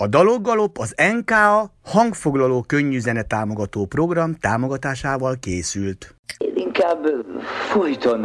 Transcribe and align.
A 0.00 0.06
Daloggalop 0.06 0.78
az 0.78 0.94
NKA 1.18 1.70
hangfoglaló 1.84 2.62
könnyűzene 2.62 3.22
támogató 3.22 3.86
program 3.86 4.34
támogatásával 4.34 5.36
készült. 5.40 6.14
Én 6.38 6.52
inkább 6.54 7.06
folyton 7.70 8.20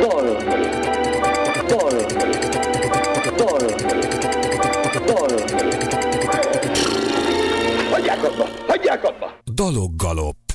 dal, 0.00 0.36
dal, 1.68 1.90
dal, 3.36 3.60
dal. 5.06 5.28
Hagyják 7.90 8.24
abba, 8.24 8.46
hagyják 8.66 9.04
abba! 9.04 9.38
Daloggalop. 9.54 10.45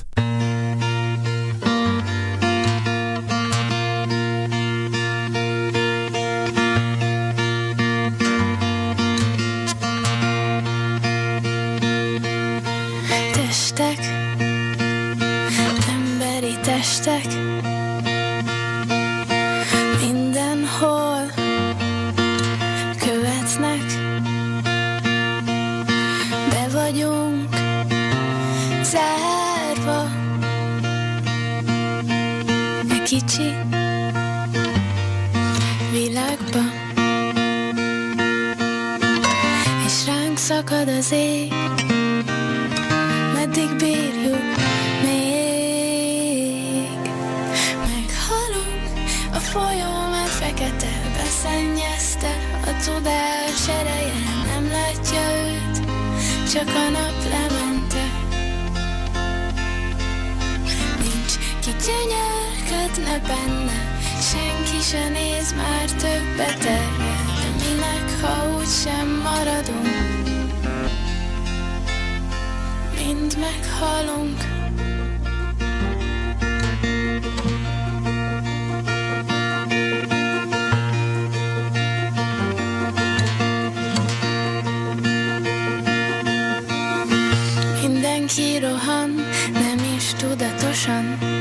山。 90.84 91.31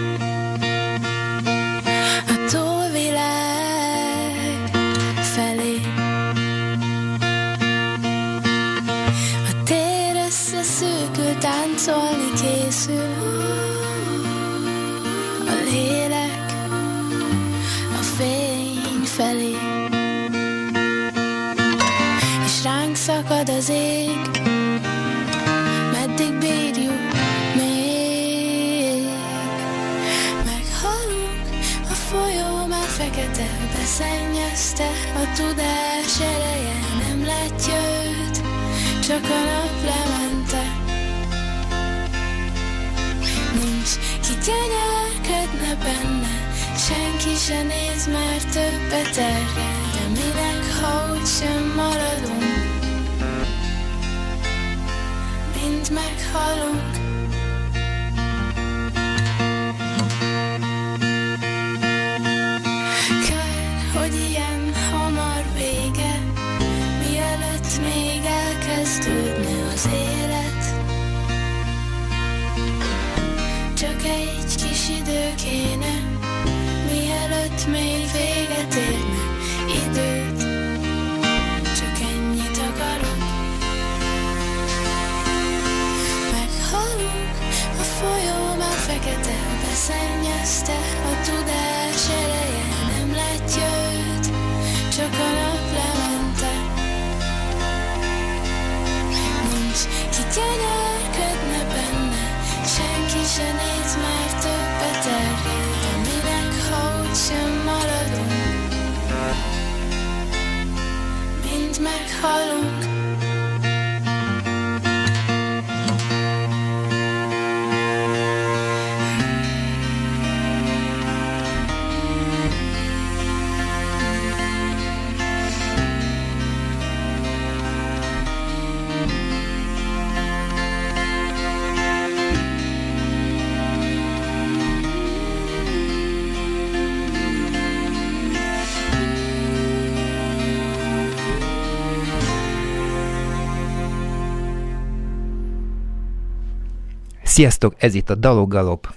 Sziasztok, 147.41 147.75
ez 147.77 147.93
itt 147.93 148.09
a 148.09 148.15
Daloggalop, 148.15 148.93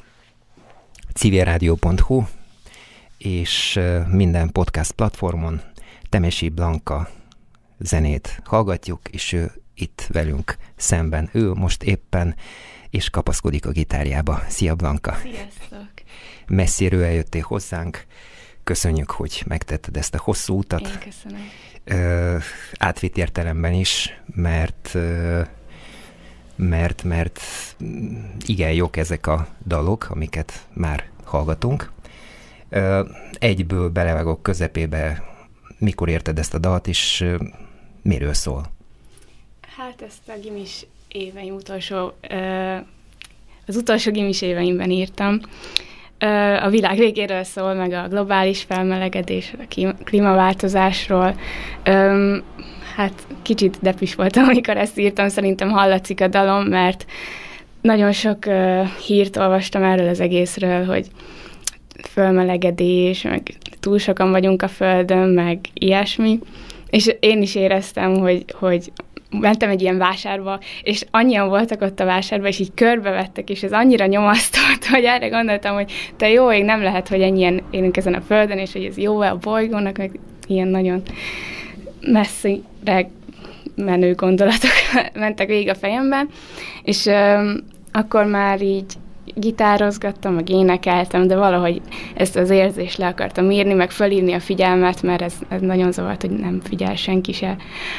civilradio.hu, 1.14 2.22
és 3.18 3.80
minden 4.08 4.52
podcast 4.52 4.92
platformon 4.92 5.60
Temesi 6.08 6.48
Blanka 6.48 7.08
zenét 7.78 8.40
hallgatjuk, 8.44 9.00
és 9.10 9.32
ő 9.32 9.52
itt 9.74 10.06
velünk 10.08 10.56
szemben. 10.76 11.28
Ő 11.32 11.52
most 11.52 11.82
éppen 11.82 12.34
és 12.90 13.10
kapaszkodik 13.10 13.66
a 13.66 13.70
gitárjába. 13.70 14.42
Szia 14.48 14.74
Blanka! 14.74 15.14
Sziasztok! 15.22 15.92
Messziről 16.46 17.04
eljöttél 17.04 17.42
hozzánk. 17.42 18.06
Köszönjük, 18.64 19.10
hogy 19.10 19.42
megtetted 19.46 19.96
ezt 19.96 20.14
a 20.14 20.20
hosszú 20.22 20.58
utat. 20.58 20.80
Én 20.80 20.98
köszönöm. 20.98 21.48
Ö, 21.84 22.36
átvitt 22.78 23.16
értelemben 23.16 23.72
is, 23.72 24.20
mert 24.26 24.90
ö, 24.92 25.42
mert, 26.56 27.02
mert 27.02 27.40
mm, 27.84 28.24
igen 28.46 28.72
jók 28.72 28.96
ezek 28.96 29.26
a 29.26 29.46
dalok, 29.66 30.06
amiket 30.10 30.66
már 30.72 31.08
hallgatunk. 31.24 31.92
Egyből 33.38 33.88
belevágok 33.88 34.42
közepébe, 34.42 35.22
mikor 35.78 36.08
érted 36.08 36.38
ezt 36.38 36.54
a 36.54 36.58
dalt, 36.58 36.86
és 36.86 37.24
miről 38.02 38.34
szól? 38.34 38.72
Hát 39.76 40.02
ezt 40.02 40.28
a 40.28 40.38
gimis 40.42 40.86
éveim 41.08 41.54
utolsó, 41.54 42.12
az 43.66 43.76
utolsó 43.76 44.10
gimis 44.10 44.42
éveimben 44.42 44.90
írtam. 44.90 45.40
A 46.62 46.68
világ 46.68 46.98
végéről 46.98 47.42
szól, 47.42 47.74
meg 47.74 47.92
a 47.92 48.08
globális 48.08 48.62
felmelegedés, 48.62 49.54
a 49.58 49.94
klímaváltozásról. 50.04 51.34
Hát 52.96 53.26
kicsit 53.42 53.78
depis 53.80 54.14
voltam, 54.14 54.44
amikor 54.48 54.76
ezt 54.76 54.98
írtam, 54.98 55.28
szerintem 55.28 55.70
hallatszik 55.70 56.20
a 56.20 56.28
dalom, 56.28 56.64
mert 56.64 57.04
nagyon 57.80 58.12
sok 58.12 58.44
hírt 59.06 59.36
olvastam 59.36 59.82
erről 59.82 60.08
az 60.08 60.20
egészről, 60.20 60.84
hogy 60.84 61.06
fölmelegedés, 62.10 63.22
meg 63.22 63.42
túl 63.80 63.98
sokan 63.98 64.30
vagyunk 64.30 64.62
a 64.62 64.68
Földön, 64.68 65.28
meg 65.28 65.58
ilyesmi. 65.72 66.38
És 66.90 67.14
én 67.20 67.42
is 67.42 67.54
éreztem, 67.54 68.14
hogy, 68.14 68.44
hogy 68.52 68.92
mentem 69.40 69.70
egy 69.70 69.82
ilyen 69.82 69.98
vásárba, 69.98 70.60
és 70.82 71.04
annyian 71.10 71.48
voltak 71.48 71.80
ott 71.80 72.00
a 72.00 72.04
vásárban, 72.04 72.48
és 72.48 72.58
így 72.58 72.74
körbevettek, 72.74 73.50
és 73.50 73.62
ez 73.62 73.72
annyira 73.72 74.06
nyomasztott, 74.06 74.84
hogy 74.92 75.04
erre 75.04 75.28
gondoltam, 75.28 75.74
hogy 75.74 75.92
te 76.16 76.28
jó 76.28 76.52
ég, 76.52 76.64
nem 76.64 76.82
lehet, 76.82 77.08
hogy 77.08 77.20
ennyien 77.20 77.62
élünk 77.70 77.96
ezen 77.96 78.14
a 78.14 78.20
földön, 78.20 78.58
és 78.58 78.72
hogy 78.72 78.84
ez 78.84 78.98
jó 78.98 79.20
a 79.20 79.36
bolygónak, 79.36 79.96
meg 79.96 80.18
ilyen 80.46 80.68
nagyon 80.68 81.02
messzire 82.00 83.08
menő 83.76 84.14
gondolatok 84.14 84.70
mentek 85.14 85.46
végig 85.46 85.68
a 85.68 85.74
fejemben, 85.74 86.28
és 86.82 87.06
öm, 87.06 87.64
akkor 87.92 88.24
már 88.24 88.62
így 88.62 88.92
gitározgattam, 89.34 90.34
meg 90.34 90.48
énekeltem, 90.48 91.26
de 91.26 91.36
valahogy 91.36 91.80
ezt 92.14 92.36
az 92.36 92.50
érzést 92.50 92.98
le 92.98 93.06
akartam 93.06 93.50
írni, 93.50 93.72
meg 93.72 93.90
fölírni 93.90 94.32
a 94.32 94.40
figyelmet, 94.40 95.02
mert 95.02 95.22
ez, 95.22 95.34
ez 95.48 95.60
nagyon 95.60 95.92
zavart, 95.92 96.20
hogy 96.20 96.30
nem 96.30 96.60
figyel 96.60 96.94
senki 96.94 97.32
se 97.32 97.56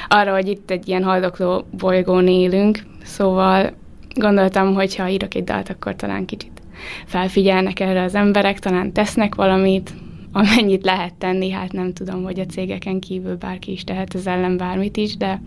arra, 0.08 0.34
hogy 0.34 0.48
itt 0.48 0.72
egy 0.72 0.88
ilyen 0.88 1.04
haldokló 1.04 1.66
bolygón 1.78 2.28
élünk, 2.28 2.80
szóval 3.04 3.74
gondoltam, 4.16 4.74
hogy 4.74 4.96
ha 4.96 5.08
írok 5.08 5.36
egy 5.36 5.44
dalt, 5.44 5.70
akkor 5.70 5.96
talán 5.96 6.26
kicsit 6.26 6.62
felfigyelnek 7.06 7.80
erre 7.80 8.04
az 8.04 8.16
emberek, 8.16 8.60
talán 8.60 8.92
tesznek 8.92 9.36
valamit, 9.36 9.94
amennyit 10.32 10.86
lehet 10.86 11.14
tenni, 11.14 11.50
hát 11.50 11.72
nem 11.72 11.94
tudom, 11.94 12.24
hogy 12.24 12.40
a 12.40 12.46
cégeken 12.46 13.00
kívül 13.00 13.36
bárki 13.36 13.72
is 13.72 13.84
tehet 13.84 14.16
ez 14.16 14.28
ellen 14.28 14.58
bármit 14.58 14.98
is, 14.98 15.18
de 15.18 15.42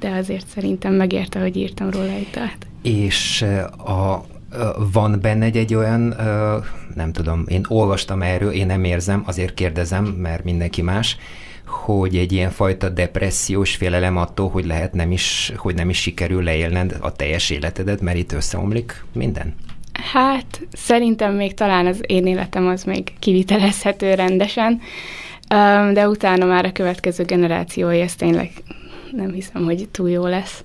de 0.00 0.10
azért 0.10 0.46
szerintem 0.46 0.94
megérte, 0.94 1.40
hogy 1.40 1.56
írtam 1.56 1.90
róla 1.90 2.10
egy. 2.10 2.28
És 2.82 3.42
a 3.86 4.24
van 4.92 5.18
benne 5.20 5.44
egy, 5.44 5.56
egy 5.56 5.74
olyan, 5.74 6.14
nem 6.94 7.12
tudom, 7.12 7.44
én 7.48 7.64
olvastam 7.68 8.22
erről, 8.22 8.50
én 8.50 8.66
nem 8.66 8.84
érzem, 8.84 9.22
azért 9.26 9.54
kérdezem, 9.54 10.04
mert 10.04 10.44
mindenki 10.44 10.82
más, 10.82 11.16
hogy 11.66 12.16
egy 12.16 12.32
ilyen 12.32 12.50
fajta 12.50 12.88
depressziós 12.88 13.76
félelem 13.76 14.16
attól, 14.16 14.48
hogy 14.48 14.66
lehet 14.66 14.92
nem 14.92 15.12
is, 15.12 15.52
hogy 15.56 15.74
nem 15.74 15.88
is 15.88 16.00
sikerül 16.00 16.42
leélned 16.42 16.96
a 17.00 17.12
teljes 17.12 17.50
életedet, 17.50 18.00
mert 18.00 18.16
itt 18.18 18.32
összeomlik 18.32 19.04
minden? 19.12 19.54
Hát 20.12 20.60
szerintem 20.72 21.34
még 21.34 21.54
talán 21.54 21.86
az 21.86 22.00
én 22.06 22.26
életem 22.26 22.66
az 22.66 22.84
még 22.84 23.12
kivitelezhető 23.18 24.14
rendesen, 24.14 24.80
de 25.92 26.08
utána 26.08 26.44
már 26.44 26.64
a 26.64 26.72
következő 26.72 27.24
generációi, 27.24 28.00
ez 28.00 28.14
tényleg 28.14 28.50
nem 29.12 29.32
hiszem, 29.32 29.64
hogy 29.64 29.88
túl 29.90 30.10
jó 30.10 30.26
lesz. 30.26 30.64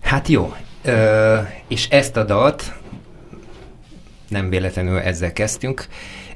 Hát 0.00 0.28
jó, 0.28 0.54
Ö, 0.84 1.36
és 1.68 1.88
ezt 1.88 2.16
a 2.16 2.24
dalt, 2.24 2.72
nem 4.28 4.48
véletlenül 4.48 4.98
ezzel 4.98 5.32
kezdtünk, 5.32 5.86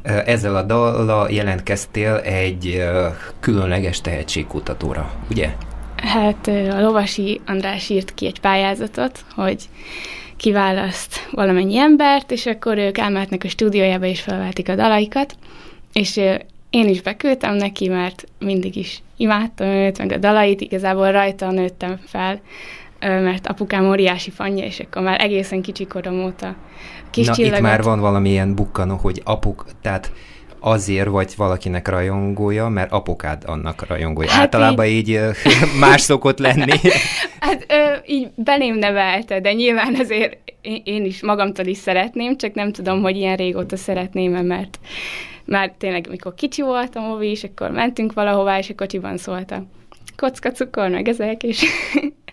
ezzel 0.02 0.56
a 0.56 0.62
dallal 0.62 1.30
jelentkeztél 1.30 2.14
egy 2.16 2.84
különleges 3.40 4.00
tehetségkutatóra, 4.00 5.12
ugye? 5.30 5.54
Hát 5.96 6.46
a 6.46 6.80
Lovasi 6.80 7.40
András 7.46 7.88
írt 7.88 8.14
ki 8.14 8.26
egy 8.26 8.40
pályázatot, 8.40 9.24
hogy 9.34 9.68
kiválaszt 10.36 11.28
valamennyi 11.30 11.78
embert, 11.78 12.30
és 12.30 12.46
akkor 12.46 12.78
ők 12.78 12.98
elmehetnek 12.98 13.44
a 13.44 13.48
stúdiójába 13.48 14.06
és 14.06 14.20
felvehetik 14.20 14.68
a 14.68 14.74
dalaikat, 14.74 15.34
és 15.92 16.16
én 16.70 16.88
is 16.88 17.02
beküldtem 17.02 17.54
neki, 17.54 17.88
mert 17.88 18.24
mindig 18.38 18.76
is 18.76 19.02
imádtam 19.16 19.66
őt, 19.66 19.98
meg 19.98 20.12
a 20.12 20.16
dalait, 20.16 20.60
igazából 20.60 21.12
rajta 21.12 21.50
nőttem 21.50 22.00
fel, 22.06 22.40
mert 23.00 23.46
apukám 23.46 23.88
óriási 23.88 24.30
fanya, 24.30 24.64
és 24.64 24.80
akkor 24.80 25.02
már 25.02 25.20
egészen 25.20 25.62
kicsi 25.62 25.86
korom 25.86 26.24
óta 26.24 26.56
kis 27.10 27.26
Na, 27.26 27.34
csillagot... 27.34 27.56
itt 27.58 27.62
már 27.62 27.82
van 27.82 28.00
valamilyen 28.00 28.54
bukkanó, 28.54 28.96
hogy 28.96 29.20
apuk, 29.24 29.64
tehát 29.82 30.12
azért 30.60 31.08
vagy 31.08 31.32
valakinek 31.36 31.88
rajongója, 31.88 32.68
mert 32.68 32.92
apukád 32.92 33.42
annak 33.46 33.86
rajongója. 33.86 34.30
Hát 34.30 34.40
Általában 34.40 34.86
így, 34.86 35.08
így 35.08 35.18
más 35.80 36.00
szokott 36.00 36.38
lenni. 36.38 36.72
hát 37.40 37.66
ö, 37.68 37.96
így 38.06 38.28
belém 38.34 38.74
nevelte, 38.74 39.40
de 39.40 39.52
nyilván 39.52 39.94
azért 39.94 40.38
én 40.84 41.04
is 41.04 41.22
magamtól 41.22 41.66
is 41.66 41.76
szeretném, 41.76 42.36
csak 42.36 42.54
nem 42.54 42.72
tudom, 42.72 43.02
hogy 43.02 43.16
ilyen 43.16 43.36
régóta 43.36 43.76
szeretném 43.76 44.34
-e, 44.34 44.42
mert 44.42 44.78
már 45.44 45.72
tényleg, 45.78 46.06
amikor 46.08 46.34
kicsi 46.34 46.62
voltam, 46.62 47.10
Ovi, 47.10 47.30
és 47.30 47.44
akkor 47.44 47.70
mentünk 47.70 48.12
valahová, 48.12 48.58
és 48.58 48.70
a 48.70 48.74
kocsiban 48.74 49.16
szóltam. 49.16 49.70
Kocka 50.16 50.50
cukor, 50.50 50.88
meg 50.88 51.08
ezek, 51.08 51.42
és 51.42 51.64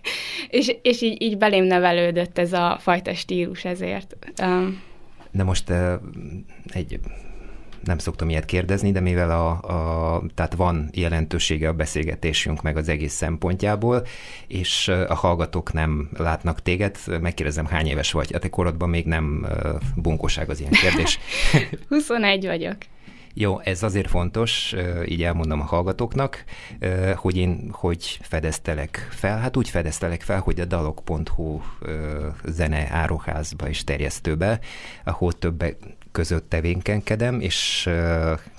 és, 0.49 0.75
és 0.81 1.01
így, 1.01 1.21
így 1.21 1.37
belém 1.37 1.63
nevelődött 1.63 2.37
ez 2.37 2.53
a 2.53 2.77
fajta 2.81 3.13
stílus 3.13 3.65
ezért. 3.65 4.17
Um, 4.41 4.81
de 5.31 5.43
most 5.43 5.69
uh, 5.69 5.93
egy 6.73 6.99
nem 7.85 7.97
szoktam 7.97 8.29
ilyet 8.29 8.45
kérdezni, 8.45 8.91
de 8.91 8.99
mivel 8.99 9.31
a, 9.31 9.49
a, 9.49 10.23
tehát 10.35 10.53
van 10.53 10.89
jelentősége 10.93 11.67
a 11.67 11.73
beszélgetésünk 11.73 12.61
meg 12.61 12.77
az 12.77 12.89
egész 12.89 13.13
szempontjából, 13.13 14.05
és 14.47 14.87
a 14.87 15.15
hallgatók 15.15 15.73
nem 15.73 16.09
látnak 16.17 16.61
téged, 16.61 16.97
megkérdezem, 17.21 17.65
hány 17.65 17.87
éves 17.87 18.11
vagy? 18.11 18.33
A 18.33 18.39
te 18.39 18.49
korodban 18.49 18.89
még 18.89 19.05
nem 19.05 19.47
bunkóság 19.95 20.49
az 20.49 20.59
ilyen 20.59 20.71
kérdés. 20.71 21.19
21 21.89 22.45
vagyok. 22.45 22.77
Jó, 23.37 23.59
ez 23.59 23.83
azért 23.83 24.09
fontos, 24.09 24.75
így 25.05 25.23
elmondom 25.23 25.61
a 25.61 25.63
hallgatóknak, 25.63 26.43
hogy 27.15 27.37
én 27.37 27.69
hogy 27.71 28.19
fedeztelek 28.21 29.07
fel. 29.09 29.39
Hát 29.39 29.57
úgy 29.57 29.69
fedeztelek 29.69 30.21
fel, 30.21 30.39
hogy 30.39 30.59
a 30.59 30.65
dalok.hu 30.65 31.61
zene 32.45 32.87
áruházba 32.91 33.69
és 33.69 33.83
terjesztőbe, 33.83 34.59
ahol 35.03 35.33
többek 35.33 35.77
között 36.11 36.49
tevékenykedem, 36.49 37.39
és 37.39 37.89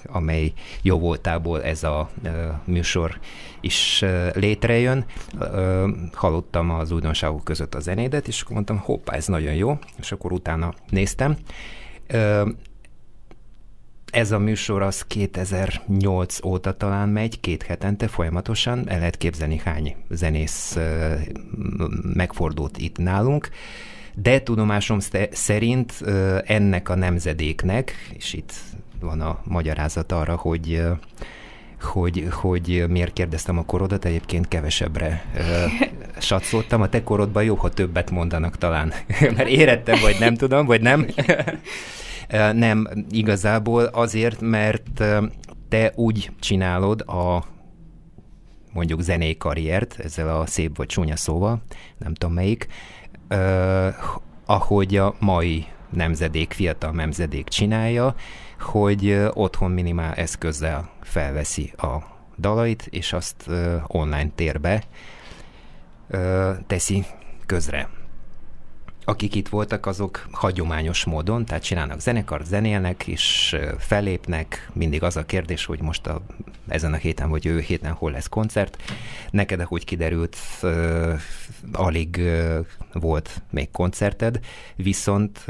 amely 0.06 0.52
jó 0.82 0.98
voltából 0.98 1.62
ez 1.62 1.84
a 1.84 2.10
műsor 2.64 3.18
is 3.60 4.04
létrejön. 4.32 5.04
Hallottam 6.12 6.70
az 6.70 6.90
újdonságok 6.90 7.44
között 7.44 7.74
a 7.74 7.80
zenédet, 7.80 8.28
és 8.28 8.40
akkor 8.40 8.54
mondtam, 8.54 8.78
hoppá, 8.78 9.14
ez 9.14 9.26
nagyon 9.26 9.54
jó, 9.54 9.78
és 9.98 10.12
akkor 10.12 10.32
utána 10.32 10.74
néztem 10.88 11.36
ez 14.12 14.32
a 14.32 14.38
műsor 14.38 14.82
az 14.82 15.02
2008 15.02 16.44
óta 16.44 16.76
talán 16.76 17.08
megy, 17.08 17.40
két 17.40 17.62
hetente 17.62 18.08
folyamatosan, 18.08 18.88
el 18.88 18.98
lehet 18.98 19.16
képzelni 19.16 19.60
hány 19.64 19.96
zenész 20.08 20.78
megfordult 22.14 22.78
itt 22.78 22.98
nálunk, 22.98 23.48
de 24.14 24.40
tudomásom 24.40 24.98
szerint 25.30 25.92
ennek 26.44 26.88
a 26.88 26.94
nemzedéknek, 26.94 28.08
és 28.16 28.32
itt 28.32 28.52
van 29.00 29.20
a 29.20 29.40
magyarázat 29.44 30.12
arra, 30.12 30.36
hogy 30.36 30.82
hogy, 31.80 32.26
hogy 32.30 32.84
miért 32.88 33.12
kérdeztem 33.12 33.58
a 33.58 33.64
korodat, 33.64 34.04
egyébként 34.04 34.48
kevesebbre 34.48 35.24
uh, 35.34 35.42
satszoltam. 36.22 36.82
A 36.82 36.88
te 36.88 37.02
korodban 37.02 37.44
jó, 37.44 37.54
ha 37.54 37.68
többet 37.68 38.10
mondanak 38.10 38.58
talán, 38.58 38.92
mert 39.36 39.48
érettem, 39.48 40.00
vagy 40.00 40.16
nem 40.18 40.34
tudom, 40.34 40.66
vagy 40.66 40.80
nem. 40.80 41.06
Nem, 42.52 42.88
igazából 43.10 43.84
azért, 43.84 44.40
mert 44.40 45.04
te 45.68 45.92
úgy 45.94 46.30
csinálod 46.40 47.00
a 47.00 47.44
mondjuk 48.72 49.00
zenei 49.00 49.36
karriert, 49.36 49.98
ezzel 49.98 50.40
a 50.40 50.46
szép 50.46 50.76
vagy 50.76 50.86
csúnya 50.86 51.16
szóval, 51.16 51.62
nem 51.98 52.14
tudom 52.14 52.34
melyik, 52.34 52.66
uh, 53.30 53.94
ahogy 54.46 54.96
a 54.96 55.14
mai 55.20 55.66
nemzedék, 55.90 56.52
fiatal 56.52 56.90
nemzedék 56.90 57.48
csinálja, 57.48 58.14
hogy 58.60 59.26
otthon 59.32 59.70
minimál 59.70 60.14
eszközzel 60.14 60.90
felveszi 61.02 61.72
a 61.76 61.96
dalait, 62.38 62.86
és 62.90 63.12
azt 63.12 63.50
online 63.86 64.30
térbe 64.34 64.82
teszi 66.66 67.04
közre. 67.46 67.88
Akik 69.08 69.34
itt 69.34 69.48
voltak, 69.48 69.86
azok 69.86 70.26
hagyományos 70.30 71.04
módon, 71.04 71.44
tehát 71.44 71.62
csinálnak 71.62 72.00
zenekart, 72.00 72.46
zenélnek, 72.46 73.06
és 73.06 73.56
felépnek. 73.78 74.70
Mindig 74.72 75.02
az 75.02 75.16
a 75.16 75.24
kérdés, 75.24 75.64
hogy 75.64 75.80
most 75.80 76.06
a, 76.06 76.22
ezen 76.68 76.92
a 76.92 76.96
héten 76.96 77.30
vagy 77.30 77.46
ő 77.46 77.60
héten 77.60 77.92
hol 77.92 78.10
lesz 78.10 78.28
koncert. 78.28 78.82
Neked, 79.30 79.60
ahogy 79.60 79.84
kiderült, 79.84 80.36
alig 81.72 82.20
volt 82.92 83.42
még 83.50 83.70
koncerted, 83.70 84.40
viszont 84.76 85.44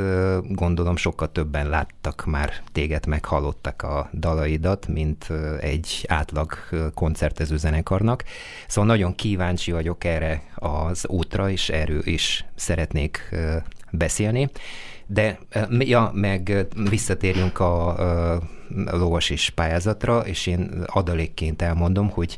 gondolom 0.48 0.96
sokkal 0.96 1.32
többen 1.32 1.68
láttak 1.68 2.24
már 2.24 2.52
téged, 2.72 3.06
meghallottak 3.06 3.82
a 3.82 4.10
dalaidat, 4.14 4.86
mint 4.86 5.32
egy 5.60 6.04
átlag 6.08 6.52
koncertező 6.94 7.56
zenekarnak. 7.56 8.24
Szóval 8.68 8.90
nagyon 8.90 9.14
kíváncsi 9.14 9.72
vagyok 9.72 10.04
erre 10.04 10.42
az 10.54 11.06
útra, 11.06 11.50
és 11.50 11.68
erről 11.68 12.06
is 12.06 12.44
szeretnék 12.54 13.34
beszélni. 13.90 14.50
De, 15.06 15.38
ja, 15.78 16.10
meg 16.14 16.66
visszatérjünk 16.90 17.60
a, 17.60 17.88
a 18.86 18.96
lovas 18.96 19.50
pályázatra, 19.54 20.18
és 20.20 20.46
én 20.46 20.84
adalékként 20.86 21.62
elmondom, 21.62 22.10
hogy 22.10 22.36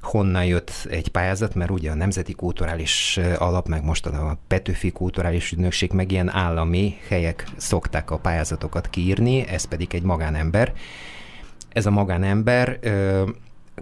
honnan 0.00 0.44
jött 0.44 0.86
egy 0.90 1.08
pályázat, 1.08 1.54
mert 1.54 1.70
ugye 1.70 1.90
a 1.90 1.94
Nemzeti 1.94 2.32
Kulturális 2.32 3.18
Alap, 3.38 3.68
meg 3.68 3.84
most 3.84 4.06
a 4.06 4.38
Petőfi 4.46 4.90
Kulturális 4.90 5.52
Ügynökség, 5.52 5.92
meg 5.92 6.12
ilyen 6.12 6.28
állami 6.28 6.96
helyek 7.08 7.44
szokták 7.56 8.10
a 8.10 8.18
pályázatokat 8.18 8.90
kiírni, 8.90 9.46
ez 9.46 9.64
pedig 9.64 9.94
egy 9.94 10.02
magánember. 10.02 10.72
Ez 11.68 11.86
a 11.86 11.90
magánember 11.90 12.78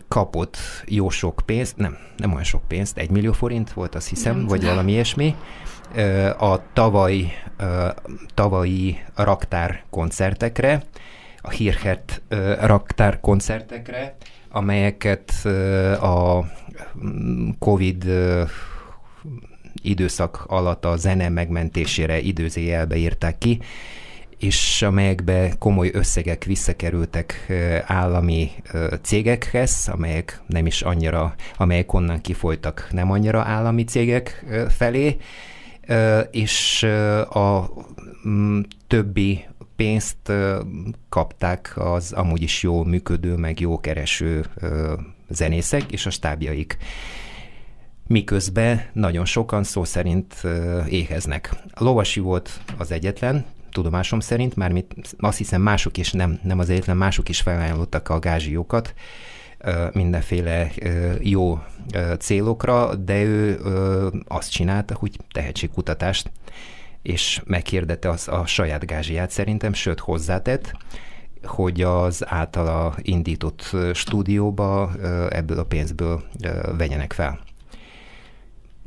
kapott 0.08 0.56
jó 0.86 1.08
sok 1.08 1.42
pénzt, 1.46 1.76
nem, 1.76 1.96
nem 2.16 2.32
olyan 2.32 2.44
sok 2.44 2.62
pénzt, 2.68 2.98
egy 2.98 3.10
millió 3.10 3.32
forint 3.32 3.72
volt, 3.72 3.94
azt 3.94 4.08
hiszem, 4.08 4.36
nem 4.36 4.46
vagy 4.46 4.58
tudom. 4.58 4.74
valami 4.74 4.92
ilyesmi, 4.92 5.34
a 6.38 6.72
tavaly, 6.72 7.32
tavalyi 8.34 8.98
raktár 9.14 9.84
koncertekre, 9.90 10.82
a 11.40 11.50
hírhet 11.50 12.22
raktár 12.60 13.20
koncertekre, 13.20 14.16
amelyeket 14.50 15.30
a 16.00 16.44
COVID 17.58 18.04
időszak 19.82 20.44
alatt 20.46 20.84
a 20.84 20.96
zene 20.96 21.28
megmentésére 21.28 22.18
időzéjelbe 22.18 22.96
írták 22.96 23.38
ki, 23.38 23.60
és 24.38 24.82
amelyekbe 24.82 25.52
komoly 25.58 25.90
összegek 25.92 26.44
visszakerültek 26.44 27.52
állami 27.86 28.50
cégekhez, 29.02 29.88
amelyek 29.92 30.40
nem 30.46 30.66
is 30.66 30.82
annyira, 30.82 31.34
amelyek 31.56 31.92
onnan 31.92 32.20
kifolytak 32.20 32.88
nem 32.90 33.10
annyira 33.10 33.42
állami 33.42 33.84
cégek 33.84 34.44
felé, 34.68 35.16
és 36.30 36.82
a 37.30 37.70
többi 38.86 39.44
pénzt 39.76 40.32
kapták 41.08 41.72
az 41.74 42.12
amúgy 42.12 42.42
is 42.42 42.62
jó 42.62 42.84
működő, 42.84 43.34
meg 43.34 43.60
jó 43.60 43.80
kereső 43.80 44.44
zenészek 45.28 45.92
és 45.92 46.06
a 46.06 46.10
stábjaik. 46.10 46.76
Miközben 48.06 48.82
nagyon 48.92 49.24
sokan 49.24 49.64
szó 49.64 49.84
szerint 49.84 50.34
éheznek. 50.88 51.54
A 51.70 51.84
Lovasi 51.84 52.20
volt 52.20 52.60
az 52.76 52.90
egyetlen, 52.90 53.44
tudomásom 53.70 54.20
szerint, 54.20 54.56
mármint 54.56 54.94
azt 55.18 55.38
hiszem 55.38 55.62
mások 55.62 55.96
is, 55.96 56.12
nem, 56.12 56.38
nem 56.42 56.58
az 56.58 56.70
egyetlen, 56.70 56.96
mások 56.96 57.28
is 57.28 57.40
felajánlottak 57.40 58.08
a 58.08 58.18
gázsiókat 58.18 58.94
mindenféle 59.92 60.70
jó 61.20 61.58
célokra, 62.18 62.94
de 62.94 63.22
ő 63.22 63.60
azt 64.26 64.50
csinálta, 64.50 64.94
hogy 64.94 65.16
tehetségkutatást 65.32 66.30
és 67.02 67.42
meghirdette 67.44 68.08
az 68.08 68.28
a 68.28 68.46
saját 68.46 68.86
gázsiát 68.86 69.30
szerintem, 69.30 69.72
sőt 69.72 70.00
hozzátett, 70.00 70.72
hogy 71.42 71.82
az 71.82 72.24
általa 72.26 72.94
indított 73.02 73.76
stúdióba 73.92 74.92
ebből 75.30 75.58
a 75.58 75.64
pénzből 75.64 76.22
vegyenek 76.76 77.12
fel. 77.12 77.40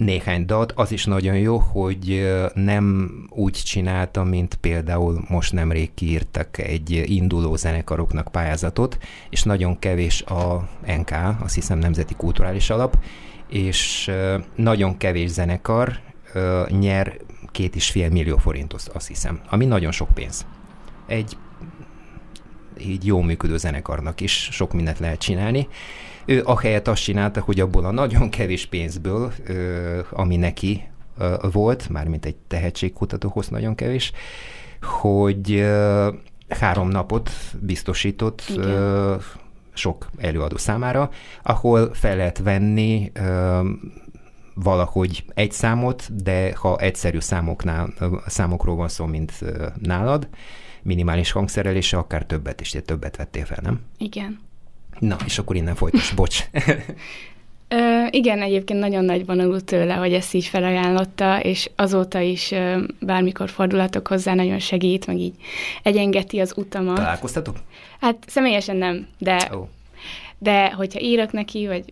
Néhány 0.01 0.45
dalt, 0.45 0.71
az 0.75 0.91
is 0.91 1.05
nagyon 1.05 1.37
jó, 1.37 1.57
hogy 1.57 2.31
nem 2.53 3.11
úgy 3.29 3.53
csinálta, 3.53 4.23
mint 4.23 4.55
például 4.55 5.25
most 5.29 5.53
nemrég 5.53 5.93
kiírtak 5.93 6.57
egy 6.57 7.03
induló 7.05 7.55
zenekaroknak 7.55 8.27
pályázatot, 8.31 8.97
és 9.29 9.43
nagyon 9.43 9.79
kevés 9.79 10.21
a 10.21 10.69
NK, 10.85 11.11
azt 11.39 11.55
hiszem 11.55 11.79
Nemzeti 11.79 12.13
Kulturális 12.13 12.69
Alap, 12.69 12.97
és 13.49 14.11
nagyon 14.55 14.97
kevés 14.97 15.29
zenekar 15.29 15.99
nyer 16.67 17.17
két 17.51 17.75
és 17.75 17.89
fél 17.91 18.09
millió 18.09 18.37
forintot, 18.37 18.89
azt 18.93 19.07
hiszem, 19.07 19.41
ami 19.49 19.65
nagyon 19.65 19.91
sok 19.91 20.09
pénz. 20.13 20.45
Egy 21.07 21.37
így 22.79 23.05
jó 23.05 23.21
működő 23.21 23.57
zenekarnak 23.57 24.21
is 24.21 24.49
sok 24.51 24.73
mindent 24.73 24.99
lehet 24.99 25.19
csinálni. 25.19 25.67
Ő 26.25 26.41
ahelyett 26.43 26.87
azt 26.87 27.03
csinálta, 27.03 27.41
hogy 27.41 27.59
abból 27.59 27.85
a 27.85 27.91
nagyon 27.91 28.29
kevés 28.29 28.65
pénzből, 28.65 29.33
ami 30.09 30.35
neki 30.35 30.83
volt, 31.51 31.89
mármint 31.89 32.25
egy 32.25 32.35
tehetségkutatóhoz 32.47 33.47
nagyon 33.47 33.75
kevés, 33.75 34.11
hogy 34.81 35.65
három 36.49 36.87
napot 36.87 37.31
biztosított 37.59 38.43
Igen. 38.49 39.19
sok 39.73 40.09
előadó 40.17 40.57
számára, 40.57 41.09
ahol 41.43 41.93
fel 41.93 42.15
lehet 42.15 42.37
venni 42.37 43.11
valahogy 44.53 45.25
egy 45.33 45.51
számot, 45.51 46.23
de 46.23 46.53
ha 46.55 46.77
egyszerű 46.77 47.19
számoknál, 47.19 47.93
számokról 48.27 48.75
van 48.75 48.87
szó, 48.87 49.05
mint 49.05 49.43
nálad, 49.81 50.27
minimális 50.81 51.31
hangszerelése, 51.31 51.97
akár 51.97 52.25
többet 52.25 52.61
is, 52.61 52.75
többet 52.85 53.17
vettél 53.17 53.45
fel, 53.45 53.59
nem? 53.61 53.79
Igen. 53.97 54.39
Na, 54.99 55.17
és 55.25 55.37
akkor 55.37 55.55
innen 55.55 55.75
folytas, 55.75 56.11
bocs. 56.11 56.43
Ö, 57.67 58.05
igen, 58.09 58.41
egyébként 58.41 58.79
nagyon 58.79 59.05
nagy 59.05 59.25
vonalú 59.25 59.59
tőle, 59.59 59.93
hogy 59.93 60.13
ezt 60.13 60.33
így 60.33 60.45
felajánlotta, 60.45 61.39
és 61.39 61.69
azóta 61.75 62.19
is 62.19 62.51
ö, 62.51 62.83
bármikor 62.99 63.49
fordulatok 63.49 64.07
hozzá, 64.07 64.33
nagyon 64.33 64.59
segít, 64.59 65.07
meg 65.07 65.17
így 65.17 65.33
egyengeti 65.83 66.39
az 66.39 66.53
utamat. 66.55 66.95
Találkoztatok? 66.95 67.57
Hát 67.99 68.17
személyesen 68.27 68.75
nem, 68.75 69.07
de, 69.17 69.49
oh. 69.51 69.67
de 70.37 70.71
hogyha 70.71 70.99
írok 70.99 71.31
neki, 71.31 71.67
vagy 71.67 71.83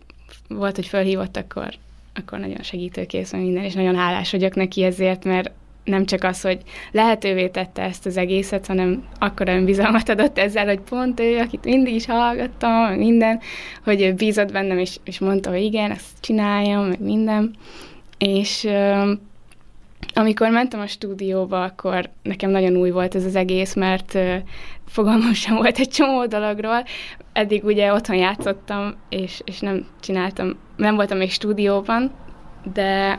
volt, 0.48 0.74
hogy 0.74 0.86
felhívott, 0.86 1.36
akkor 1.36 1.74
akkor 2.14 2.38
nagyon 2.38 2.62
segítőkész 2.62 3.30
van 3.30 3.40
minden, 3.40 3.64
és 3.64 3.74
nagyon 3.74 3.96
hálás 3.96 4.30
vagyok 4.30 4.54
neki 4.54 4.82
ezért, 4.82 5.24
mert 5.24 5.50
nem 5.84 6.04
csak 6.04 6.24
az, 6.24 6.40
hogy 6.40 6.60
lehetővé 6.92 7.48
tette 7.48 7.82
ezt 7.82 8.06
az 8.06 8.16
egészet, 8.16 8.66
hanem 8.66 9.04
akkor 9.18 9.48
önbizalmat 9.48 10.08
adott 10.08 10.38
ezzel, 10.38 10.66
hogy 10.66 10.80
pont 10.80 11.20
ő, 11.20 11.38
akit 11.38 11.64
mindig 11.64 11.94
is 11.94 12.06
hallgattam, 12.06 12.94
minden, 12.94 13.40
hogy 13.84 14.02
ő 14.02 14.12
bízott 14.12 14.52
bennem, 14.52 14.78
és, 14.78 14.96
és 15.04 15.18
mondta, 15.18 15.50
hogy 15.50 15.62
igen, 15.62 15.90
ezt 15.90 16.20
csináljam, 16.20 16.84
meg 16.84 17.00
minden. 17.00 17.54
És 18.18 18.68
amikor 20.14 20.50
mentem 20.50 20.80
a 20.80 20.86
stúdióba, 20.86 21.62
akkor 21.62 22.10
nekem 22.22 22.50
nagyon 22.50 22.76
új 22.76 22.90
volt 22.90 23.14
ez 23.14 23.24
az 23.24 23.36
egész, 23.36 23.74
mert 23.74 24.18
fogalmam 24.86 25.32
sem 25.32 25.54
volt 25.54 25.78
egy 25.78 25.88
csomó 25.88 26.26
dologról. 26.26 26.84
Eddig 27.32 27.64
ugye 27.64 27.92
otthon 27.92 28.16
játszottam, 28.16 28.94
és, 29.08 29.40
és 29.44 29.60
nem 29.60 29.86
csináltam, 30.00 30.56
nem 30.76 30.94
voltam 30.94 31.18
még 31.18 31.30
stúdióban, 31.30 32.10
de 32.72 33.18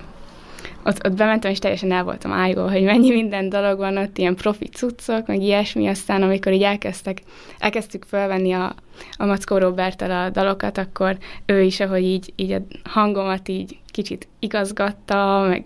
ott, 0.83 1.05
ott 1.05 1.13
bementem, 1.13 1.51
és 1.51 1.59
teljesen 1.59 1.91
el 1.91 2.03
voltam 2.03 2.31
ájulva, 2.31 2.71
hogy 2.71 2.83
mennyi 2.83 3.11
minden 3.11 3.49
dolog 3.49 3.77
van 3.77 3.97
ott, 3.97 4.17
ilyen 4.17 4.35
profi 4.35 4.67
cuccok, 4.67 5.27
meg 5.27 5.41
ilyesmi, 5.41 5.87
aztán 5.87 6.21
amikor 6.23 6.53
így 6.53 6.63
elkezdtek, 6.63 7.21
elkezdtük 7.59 8.03
felvenni 8.07 8.51
a, 8.51 8.75
a 9.17 9.25
Mackó 9.25 9.57
Robertel 9.57 10.25
a 10.25 10.29
dalokat, 10.29 10.77
akkor 10.77 11.17
ő 11.45 11.61
is, 11.61 11.79
ahogy 11.79 12.03
így, 12.03 12.33
így 12.35 12.51
a 12.51 12.61
hangomat 12.83 13.47
így 13.47 13.77
kicsit 13.91 14.27
igazgatta, 14.39 15.45
meg 15.47 15.65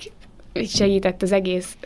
segített 0.68 1.22
az 1.22 1.32
egész 1.32 1.78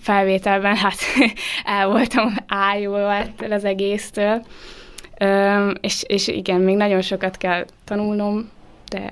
felvételben, 0.00 0.76
hát 0.76 0.98
el 1.64 1.88
voltam 1.88 2.34
ájulva 2.46 3.14
ettől 3.14 3.52
az 3.52 3.64
egésztől. 3.64 4.44
És, 5.80 6.02
és 6.06 6.28
igen, 6.28 6.60
még 6.60 6.76
nagyon 6.76 7.00
sokat 7.00 7.36
kell 7.36 7.64
tanulnom, 7.84 8.50
de 8.88 9.10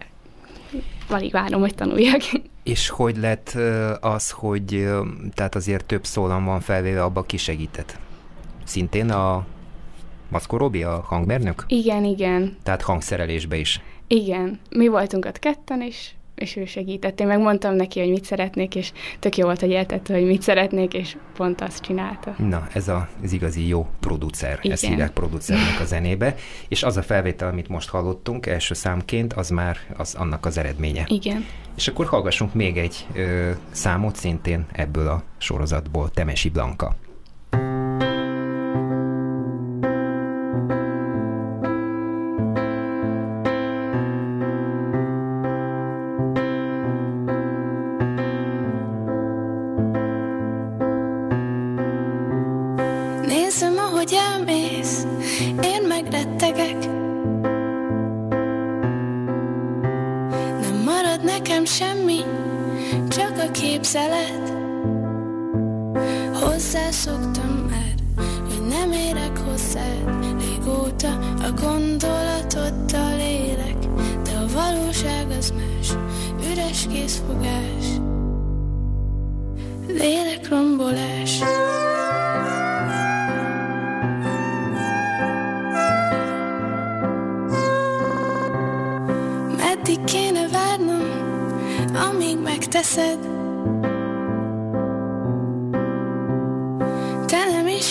alig 1.09 1.31
várom, 1.31 1.61
hogy 1.61 1.75
tanuljak. 1.75 2.23
És 2.63 2.89
hogy 2.89 3.17
lett 3.17 3.59
az, 4.01 4.31
hogy 4.31 4.89
tehát 5.35 5.55
azért 5.55 5.85
több 5.85 6.05
szólam 6.05 6.45
van 6.45 6.61
felvéve, 6.61 7.05
abba 7.05 7.23
ki 7.23 7.37
segített? 7.37 7.99
Szintén 8.65 9.11
a 9.11 9.47
Maszkó 10.29 10.57
Robi, 10.57 10.83
a 10.83 11.01
hangmérnök? 11.01 11.65
Igen, 11.67 12.05
igen. 12.05 12.57
Tehát 12.63 12.83
hangszerelésbe 12.83 13.57
is? 13.57 13.81
Igen. 14.07 14.61
Mi 14.71 14.89
voltunk 14.89 15.25
ott 15.25 15.39
ketten, 15.39 15.83
és 15.83 16.11
és 16.43 16.57
ő 16.57 16.65
segített. 16.65 17.21
Én 17.21 17.27
megmondtam 17.27 17.75
neki, 17.75 18.01
hogy 18.01 18.09
mit 18.09 18.25
szeretnék, 18.25 18.75
és 18.75 18.93
tök 19.19 19.37
jó 19.37 19.45
volt, 19.45 19.61
hogy 19.61 19.71
értette, 19.71 20.15
hogy 20.15 20.27
mit 20.27 20.43
szeretnék, 20.43 20.95
és 20.95 21.17
pont 21.37 21.61
azt 21.61 21.83
csinálta. 21.83 22.35
Na, 22.39 22.69
ez 22.73 22.89
a, 22.89 23.09
az 23.23 23.33
igazi 23.33 23.69
jó 23.69 23.87
producer, 24.01 24.59
Igen. 24.61 24.73
ezt 24.73 24.85
hívják 24.85 25.11
producernek 25.11 25.81
a 25.81 25.85
zenébe, 25.85 26.35
és 26.69 26.83
az 26.83 26.97
a 26.97 27.03
felvétel, 27.03 27.49
amit 27.49 27.69
most 27.69 27.89
hallottunk 27.89 28.47
első 28.47 28.75
számként, 28.75 29.33
az 29.33 29.49
már 29.51 29.77
az 29.97 30.15
annak 30.15 30.47
az 30.47 30.59
eredménye. 30.59 31.05
Igen. 31.09 31.45
És 31.77 31.89
akkor 31.89 32.07
hallgassunk 32.07 32.55
még 32.55 32.77
egy 32.77 33.07
ö, 33.15 33.51
számot 33.71 34.17
szintén 34.17 34.67
ebből 34.73 35.09
a 35.09 35.23
sorozatból, 35.39 36.11
Temesi 36.11 36.49
Blanka. 36.49 36.95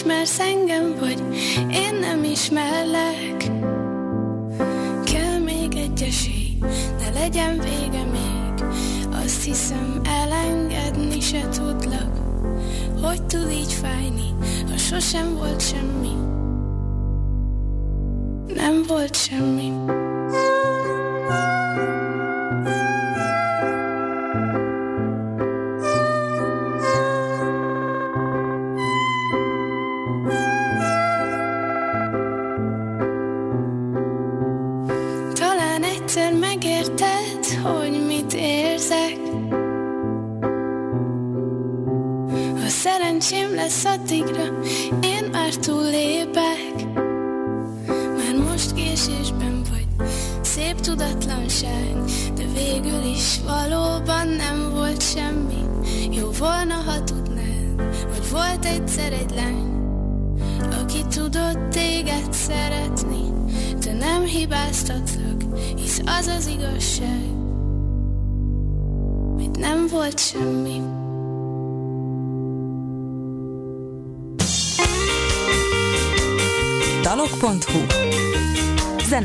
Ismersz 0.01 0.39
engem, 0.39 0.95
vagy 0.99 1.23
én 1.71 1.95
nem 1.99 2.23
ismerlek. 2.23 3.51
Kell 5.03 5.39
még 5.45 5.75
egy 5.75 6.01
esély, 6.01 6.57
de 6.97 7.19
legyen 7.19 7.59
vége 7.59 8.03
még. 8.11 8.65
Azt 9.23 9.43
hiszem, 9.43 10.01
elengedni 10.03 11.19
se 11.19 11.49
tudlak. 11.49 12.17
Hogy 13.01 13.23
tud 13.23 13.51
így 13.51 13.73
fájni, 13.73 14.35
ha 14.69 14.77
sosem 14.77 15.35
volt 15.37 15.61
semmi? 15.61 16.15
Nem 18.53 18.83
volt 18.87 19.15
semmi. 19.15 19.71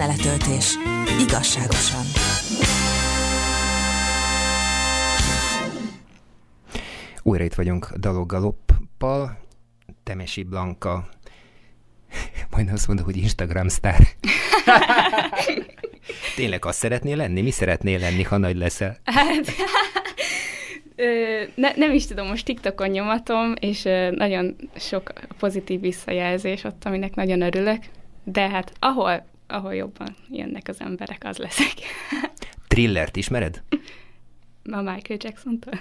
Zeneletöltés. 0.07 0.75
Igazságosan. 1.21 2.05
Újra 7.23 7.45
itt 7.45 7.55
vagyunk 7.55 7.93
Dalog 7.93 8.27
Galoppal, 8.27 9.39
Temesi 10.03 10.43
Blanka, 10.43 11.09
majd 12.51 12.71
azt 12.73 12.87
mondom, 12.87 13.05
hogy 13.05 13.17
Instagram 13.17 13.69
sztár. 13.69 14.01
Tényleg 16.37 16.65
azt 16.65 16.79
szeretnél 16.79 17.17
lenni? 17.17 17.43
Mi 17.43 17.51
szeretnél 17.51 17.99
lenni, 17.99 18.23
ha 18.23 18.37
nagy 18.37 18.57
leszel? 18.57 18.97
Hát, 19.05 19.47
ö, 20.97 21.07
ne, 21.55 21.73
nem 21.77 21.93
is 21.93 22.07
tudom, 22.07 22.27
most 22.27 22.45
TikTokon 22.45 22.89
nyomatom, 22.89 23.55
és 23.61 23.85
ö, 23.85 24.11
nagyon 24.11 24.57
sok 24.77 25.13
pozitív 25.39 25.81
visszajelzés 25.81 26.65
ott, 26.65 26.85
aminek 26.85 27.15
nagyon 27.15 27.41
örülök, 27.41 27.83
de 28.25 28.49
hát 28.49 28.73
ahol, 28.79 29.35
ahol 29.47 29.75
jobban 29.75 30.17
jönnek 30.31 30.69
az 30.69 30.81
emberek, 30.81 31.25
az 31.25 31.37
leszek. 31.37 31.73
Trillert 32.69 33.17
ismered? 33.17 33.63
A 34.71 34.81
Michael 34.81 35.19
Jackson-tól. 35.23 35.81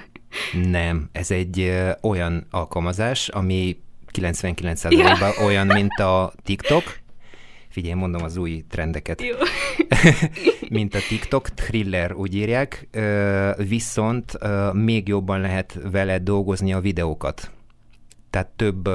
Nem, 0.70 1.10
ez 1.12 1.32
egy 1.32 1.60
ö, 1.60 1.92
olyan 2.02 2.48
alkalmazás, 2.52 3.28
ami 3.28 3.78
99%-ban 4.12 5.46
olyan, 5.46 5.68
mint 5.68 6.00
a 6.00 6.34
TikTok. 6.46 6.84
Figyelj, 7.70 7.94
mondom 7.94 8.24
az 8.24 8.38
új 8.38 8.64
trendeket. 8.70 9.22
Jó. 9.22 9.36
mint 10.78 10.96
a 10.96 11.00
TikTok, 11.08 11.50
thriller 11.50 12.14
úgy 12.14 12.36
írják, 12.36 12.88
ö, 12.92 13.52
viszont 13.68 14.34
ö, 14.40 14.72
még 14.72 15.08
jobban 15.08 15.40
lehet 15.40 15.80
vele 15.92 16.20
dolgozni 16.20 16.74
a 16.74 16.80
videókat. 16.80 17.52
Tehát 18.30 18.48
több 18.48 18.90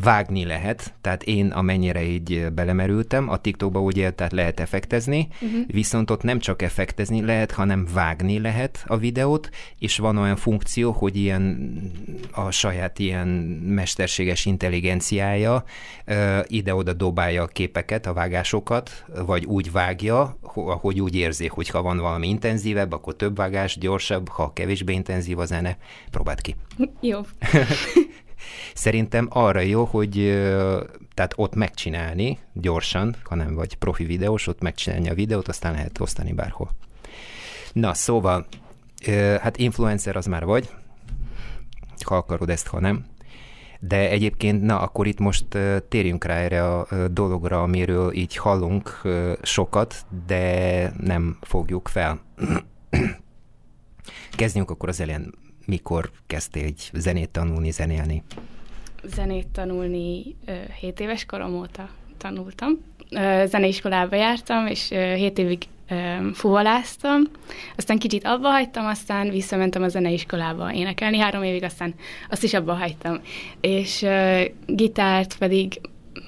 vágni 0.00 0.44
lehet, 0.44 0.94
tehát 1.00 1.22
én 1.22 1.50
amennyire 1.50 2.02
így 2.02 2.46
belemerültem, 2.52 3.28
a 3.28 3.36
TikTokba 3.36 3.80
ugye 3.80 4.10
tehát 4.10 4.32
lehet 4.32 4.60
effektezni, 4.60 5.28
uh-huh. 5.40 5.60
viszont 5.66 6.10
ott 6.10 6.22
nem 6.22 6.38
csak 6.38 6.62
effektezni 6.62 7.24
lehet, 7.24 7.50
hanem 7.50 7.88
vágni 7.94 8.40
lehet 8.40 8.84
a 8.86 8.96
videót, 8.96 9.50
és 9.78 9.98
van 9.98 10.16
olyan 10.16 10.36
funkció, 10.36 10.92
hogy 10.92 11.16
ilyen 11.16 11.72
a 12.32 12.50
saját 12.50 12.98
ilyen 12.98 13.28
mesterséges 13.66 14.46
intelligenciája 14.46 15.64
ö, 16.04 16.38
ide-oda 16.46 16.92
dobálja 16.92 17.42
a 17.42 17.46
képeket, 17.46 18.06
a 18.06 18.12
vágásokat, 18.12 19.04
vagy 19.26 19.44
úgy 19.44 19.72
vágja, 19.72 20.38
ho- 20.42 20.80
hogy 20.80 21.00
úgy 21.00 21.14
érzi, 21.14 21.46
hogy 21.46 21.68
ha 21.68 21.82
van 21.82 21.98
valami 21.98 22.28
intenzívebb, 22.28 22.92
akkor 22.92 23.16
több 23.16 23.36
vágás, 23.36 23.78
gyorsabb, 23.78 24.28
ha 24.28 24.52
kevésbé 24.52 24.92
intenzív 24.92 25.38
a 25.38 25.44
zene, 25.44 25.76
próbáld 26.10 26.40
ki. 26.40 26.56
Jó. 27.00 27.20
Szerintem 28.74 29.26
arra 29.30 29.60
jó, 29.60 29.84
hogy 29.84 30.12
tehát 31.14 31.32
ott 31.36 31.54
megcsinálni 31.54 32.38
gyorsan, 32.52 33.16
ha 33.24 33.34
nem 33.34 33.54
vagy 33.54 33.74
profi 33.74 34.04
videós, 34.04 34.46
ott 34.46 34.60
megcsinálni 34.60 35.08
a 35.08 35.14
videót, 35.14 35.48
aztán 35.48 35.72
lehet 35.72 36.00
osztani 36.00 36.32
bárhol. 36.32 36.70
Na, 37.72 37.94
szóval, 37.94 38.46
hát 39.40 39.56
influencer 39.56 40.16
az 40.16 40.26
már 40.26 40.44
vagy, 40.44 40.70
ha 42.04 42.16
akarod 42.16 42.50
ezt, 42.50 42.66
ha 42.66 42.80
nem. 42.80 43.06
De 43.80 44.10
egyébként, 44.10 44.62
na, 44.62 44.80
akkor 44.80 45.06
itt 45.06 45.18
most 45.18 45.44
térjünk 45.88 46.24
rá 46.24 46.34
erre 46.34 46.74
a 46.74 47.08
dologra, 47.08 47.62
amiről 47.62 48.12
így 48.12 48.36
hallunk 48.36 49.02
sokat, 49.42 49.94
de 50.26 50.92
nem 51.00 51.38
fogjuk 51.40 51.88
fel. 51.88 52.20
Kezdjünk 54.30 54.70
akkor 54.70 54.88
az 54.88 55.00
elején. 55.00 55.32
Mikor 55.68 56.10
kezdtél 56.26 56.64
egy 56.64 56.90
zenét 56.92 57.28
tanulni, 57.30 57.70
zenélni? 57.70 58.22
Zenét 59.14 59.46
tanulni 59.46 60.36
ö, 60.46 60.52
7 60.80 61.00
éves 61.00 61.24
korom 61.24 61.54
óta 61.54 61.88
tanultam. 62.16 62.70
Zeneiskolába 63.44 64.16
jártam, 64.16 64.66
és 64.66 64.90
ö, 64.90 65.14
7 65.14 65.38
évig 65.38 65.62
ö, 65.88 65.94
fuvoláztam. 66.32 67.22
Aztán 67.76 67.98
kicsit 67.98 68.24
abba 68.24 68.48
hagytam, 68.48 68.86
aztán 68.86 69.30
visszamentem 69.30 69.82
a 69.82 69.88
zeneiskolába 69.88 70.72
énekelni 70.72 71.18
három 71.18 71.42
évig, 71.42 71.62
aztán 71.62 71.94
azt 72.30 72.42
is 72.42 72.54
abba 72.54 72.74
hagytam. 72.74 73.20
És 73.60 74.02
ö, 74.02 74.42
gitárt 74.66 75.38
pedig 75.38 75.80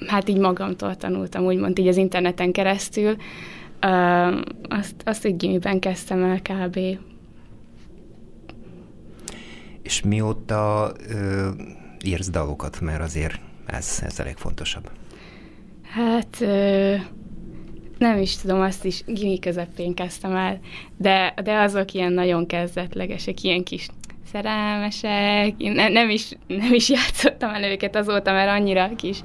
hát 0.07 0.29
így 0.29 0.37
magamtól 0.37 0.95
tanultam, 0.95 1.45
úgymond 1.45 1.79
így 1.79 1.87
az 1.87 1.97
interneten 1.97 2.51
keresztül. 2.51 3.15
Uh, 3.85 4.39
azt, 4.69 4.95
azt 5.03 5.25
egy 5.25 5.37
gimiben 5.37 5.79
kezdtem 5.79 6.23
el 6.23 6.41
kb. 6.41 6.79
És 9.91 10.01
mióta 10.01 10.91
ö, 11.09 11.49
írsz 12.05 12.29
dalokat, 12.29 12.81
mert 12.81 13.01
azért 13.01 13.39
ez, 13.65 14.01
ez 14.03 14.19
a 14.19 14.23
legfontosabb. 14.23 14.89
Hát 15.83 16.37
ö, 16.39 16.95
nem 17.97 18.17
is 18.17 18.35
tudom, 18.37 18.61
azt 18.61 18.85
is 18.85 19.03
gimi 19.05 19.39
közepén 19.39 19.93
kezdtem 19.93 20.35
el, 20.35 20.59
de, 20.97 21.33
de 21.43 21.59
azok 21.59 21.93
ilyen 21.93 22.13
nagyon 22.13 22.45
kezdetlegesek, 22.45 23.43
ilyen 23.43 23.63
kis 23.63 23.87
szerelmesek, 24.31 25.57
ne, 25.57 25.87
nem, 25.87 26.09
is, 26.09 26.31
nem 26.47 26.73
is 26.73 26.89
játszottam 26.99 27.53
el 27.53 27.63
őket 27.63 27.95
azóta, 27.95 28.31
mert 28.31 28.49
annyira 28.49 28.95
kis 28.95 29.21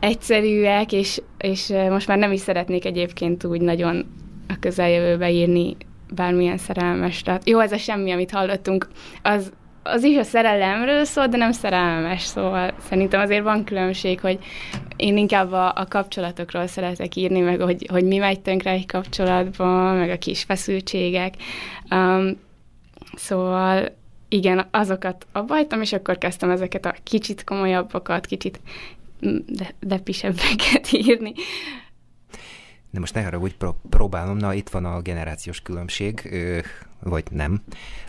egyszerűek, 0.00 0.92
és, 0.92 1.22
és 1.38 1.72
most 1.88 2.08
már 2.08 2.18
nem 2.18 2.32
is 2.32 2.40
szeretnék 2.40 2.84
egyébként 2.84 3.44
úgy 3.44 3.60
nagyon 3.60 4.06
a 4.48 4.56
közeljövőbe 4.60 5.30
írni 5.30 5.76
bármilyen 6.14 6.58
szerelmes. 6.58 7.22
Tehát 7.22 7.48
jó, 7.48 7.58
ez 7.60 7.72
a 7.72 7.78
semmi, 7.78 8.10
amit 8.10 8.30
hallottunk, 8.30 8.88
az, 9.22 9.52
az 9.86 10.02
is 10.02 10.16
a 10.16 10.22
szerelemről 10.22 11.04
szól, 11.04 11.26
de 11.26 11.36
nem 11.36 11.52
szerelmes, 11.52 12.22
szóval 12.22 12.74
szerintem 12.88 13.20
azért 13.20 13.42
van 13.42 13.64
különbség, 13.64 14.20
hogy 14.20 14.38
én 14.96 15.16
inkább 15.16 15.52
a, 15.52 15.72
a 15.74 15.86
kapcsolatokról 15.88 16.66
szeretek 16.66 17.16
írni, 17.16 17.40
meg 17.40 17.60
hogy, 17.60 17.86
hogy 17.90 18.04
mi 18.04 18.16
megy 18.16 18.40
tönkre 18.40 18.70
egy 18.70 18.86
kapcsolatban, 18.86 19.96
meg 19.96 20.10
a 20.10 20.18
kis 20.18 20.42
feszültségek. 20.42 21.34
Um, 21.90 22.38
szóval 23.14 23.88
igen, 24.28 24.66
azokat 24.70 25.26
abba 25.32 25.60
és 25.80 25.92
akkor 25.92 26.18
kezdtem 26.18 26.50
ezeket 26.50 26.86
a 26.86 26.94
kicsit 27.02 27.44
komolyabbakat, 27.44 28.26
kicsit 28.26 28.60
de, 29.46 29.74
depisebbeket 29.80 30.92
írni. 31.06 31.32
De 32.90 32.98
most 32.98 33.14
ne 33.14 33.38
úgy 33.38 33.56
pró- 33.56 33.80
próbálom, 33.90 34.36
na 34.36 34.54
itt 34.54 34.68
van 34.68 34.84
a 34.84 35.00
generációs 35.00 35.60
különbség, 35.60 36.28
ö, 36.32 36.58
vagy 37.02 37.24
nem, 37.30 37.62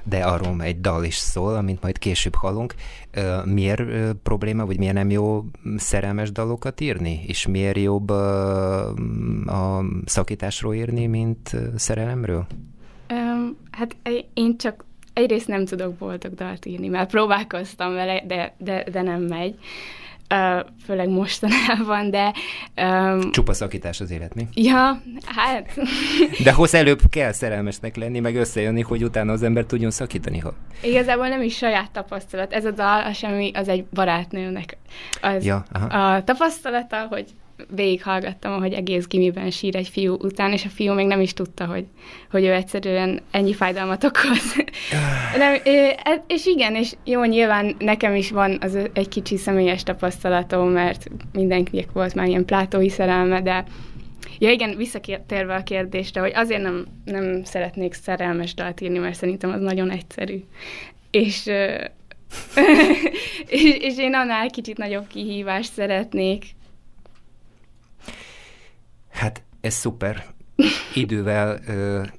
de 0.03 0.23
arról 0.23 0.61
egy 0.61 0.81
dal 0.81 1.03
is 1.03 1.15
szól, 1.15 1.55
amint 1.55 1.81
majd 1.81 1.97
később 1.97 2.35
hallunk. 2.35 2.75
Ö, 3.11 3.43
miért 3.45 3.79
ö, 3.79 4.09
probléma, 4.23 4.65
vagy 4.65 4.77
miért 4.77 4.93
nem 4.93 5.09
jó 5.09 5.45
szerelmes 5.77 6.31
dalokat 6.31 6.81
írni? 6.81 7.23
És 7.27 7.47
miért 7.47 7.77
jobb 7.77 8.09
ö, 8.09 8.15
a 9.45 9.83
szakításról 10.05 10.73
írni, 10.73 11.05
mint 11.05 11.55
szerelemről? 11.75 12.45
Um, 13.09 13.57
hát 13.71 13.95
én 14.33 14.57
csak 14.57 14.85
egyrészt 15.13 15.47
nem 15.47 15.65
tudok 15.65 15.93
boldog 15.93 16.33
dalt 16.33 16.65
írni, 16.65 16.87
mert 16.87 17.09
próbálkoztam 17.09 17.93
vele, 17.93 18.23
de, 18.25 18.53
de, 18.57 18.83
de 18.91 19.01
nem 19.01 19.21
megy. 19.21 19.53
Uh, 19.53 19.59
főleg 20.85 21.09
mostanában, 21.09 22.09
de... 22.09 22.33
Um, 22.81 23.31
Csupa 23.31 23.53
szakítás 23.53 23.99
az 23.99 24.11
élet, 24.11 24.35
mi? 24.35 24.47
Ja, 24.53 25.01
hát... 25.25 25.73
de 26.43 26.53
hoz 26.53 26.73
előbb 26.73 27.01
kell 27.09 27.31
szerelmesnek 27.31 27.95
lenni, 27.95 28.19
meg 28.19 28.35
összejönni, 28.35 28.81
hogy 28.81 29.03
utána 29.03 29.31
az 29.31 29.43
ember 29.43 29.65
tudjon 29.65 29.91
szakítani. 29.91 30.39
Ha... 30.39 30.53
Igazából 30.81 31.27
nem 31.27 31.41
is 31.41 31.57
saját 31.57 31.91
tapasztalat. 31.91 32.53
Ez 32.53 32.65
a 32.65 32.71
dal, 32.71 33.03
az 33.03 33.17
semmi, 33.17 33.51
az 33.53 33.67
egy 33.67 33.85
barátnőnek 33.85 34.77
az 35.21 35.45
ja, 35.45 35.63
aha. 35.71 36.13
a 36.13 36.23
tapasztalata, 36.23 37.05
hogy 37.09 37.25
végighallgattam, 37.75 38.59
hogy 38.59 38.73
egész 38.73 39.07
gimiben 39.07 39.49
sír 39.49 39.75
egy 39.75 39.89
fiú 39.89 40.13
után, 40.13 40.51
és 40.51 40.65
a 40.65 40.69
fiú 40.69 40.93
még 40.93 41.07
nem 41.07 41.21
is 41.21 41.33
tudta, 41.33 41.65
hogy, 41.65 41.85
hogy 42.31 42.43
ő 42.43 42.53
egyszerűen 42.53 43.21
ennyi 43.31 43.53
fájdalmat 43.53 44.03
okoz. 44.03 44.55
nem, 45.37 45.53
e, 46.03 46.23
és 46.27 46.45
igen, 46.45 46.75
és 46.75 46.93
jó, 47.03 47.23
nyilván 47.23 47.75
nekem 47.79 48.15
is 48.15 48.31
van 48.31 48.57
az 48.61 48.77
egy 48.93 49.07
kicsi 49.07 49.37
személyes 49.37 49.83
tapasztalatom, 49.83 50.69
mert 50.69 51.07
mindenkinek 51.33 51.91
volt 51.91 52.13
már 52.13 52.27
ilyen 52.27 52.45
plátói 52.45 52.89
szerelme, 52.89 53.41
de 53.41 53.65
Ja 54.39 54.51
igen, 54.51 54.77
visszatérve 54.77 55.55
a 55.55 55.63
kérdésre, 55.63 56.21
hogy 56.21 56.31
azért 56.35 56.61
nem, 56.61 56.85
nem 57.05 57.43
szeretnék 57.43 57.93
szerelmes 57.93 58.53
dalt 58.53 58.81
írni, 58.81 58.97
mert 58.97 59.15
szerintem 59.15 59.51
az 59.51 59.61
nagyon 59.61 59.89
egyszerű. 59.89 60.43
És, 61.11 61.45
és, 63.47 63.63
és 63.79 63.97
én 63.97 64.13
annál 64.13 64.49
kicsit 64.49 64.77
nagyobb 64.77 65.07
kihívást 65.07 65.73
szeretnék, 65.73 66.45
Hát 69.17 69.43
ez 69.61 69.73
szuper. 69.73 70.25
Idővel 70.93 71.59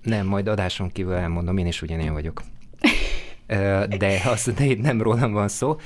nem, 0.03 0.27
majd 0.27 0.49
adáson 0.49 0.93
kívül 0.93 1.13
elmondom, 1.13 1.57
én 1.57 1.67
is 1.67 1.83
ugyanilyen 1.83 2.13
vagyok. 2.13 2.43
De 3.99 4.21
az 4.25 4.53
de 4.57 4.65
itt 4.65 4.81
nem 4.81 5.03
rólam 5.03 5.33
van 5.33 5.49
szó, 5.49 5.77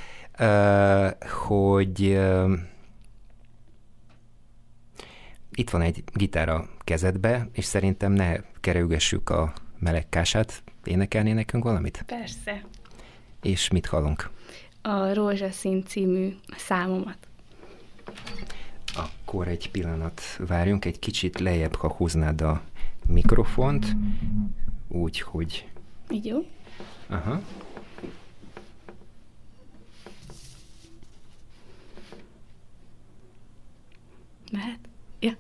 hogy 1.47 2.01
itt 5.51 5.71
van 5.71 5.81
egy 5.81 6.05
gitár 6.13 6.49
a 6.49 6.69
kezedbe, 6.79 7.49
és 7.53 7.65
szerintem 7.65 8.13
ne 8.13 8.37
kerülgessük 8.61 9.31
a 9.31 9.53
melegkását. 9.79 10.63
Énekelné 10.85 11.33
nekünk 11.33 11.65
valamit? 11.65 12.03
Persze. 12.07 12.65
És 13.43 13.71
mit 13.71 13.87
hallunk? 13.87 14.31
A 14.83 15.15
Rózsaszín 15.15 15.85
című 15.85 16.35
számomat. 16.57 17.19
Akkor 18.97 19.49
egy 19.49 19.71
pillanat 19.71 20.21
várjunk, 20.39 20.85
egy 20.85 20.99
kicsit 20.99 21.41
lejjebb, 21.41 21.75
ha 21.75 21.93
húznád 21.93 22.41
a 22.41 22.63
mikrofont, 23.07 23.97
úgy, 24.89 25.21
hogy... 25.21 25.69
Így 26.11 26.27
jó? 26.27 26.39
Aha. 27.09 27.41
Mehet? 34.53 34.79
Ja. 35.21 35.33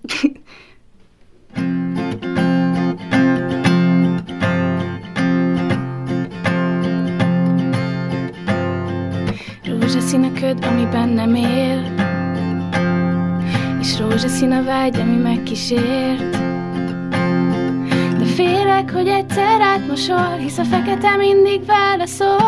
Rózsaszín 9.65 10.25
a 10.25 10.33
köd, 10.33 10.65
ami 10.65 10.87
bennem 10.87 11.35
él, 11.35 12.02
és 13.83 13.99
rózsaszín 13.99 14.53
a 14.53 14.65
vágy, 14.65 15.01
ami 15.01 15.17
megkísért 15.17 16.31
De 18.19 18.25
félek, 18.25 18.93
hogy 18.93 19.09
egyszer 19.09 19.61
átmosol 19.61 20.37
Hisz 20.39 20.59
a 20.59 20.65
fekete 20.65 21.17
mindig 21.17 21.67
válaszol. 21.67 22.39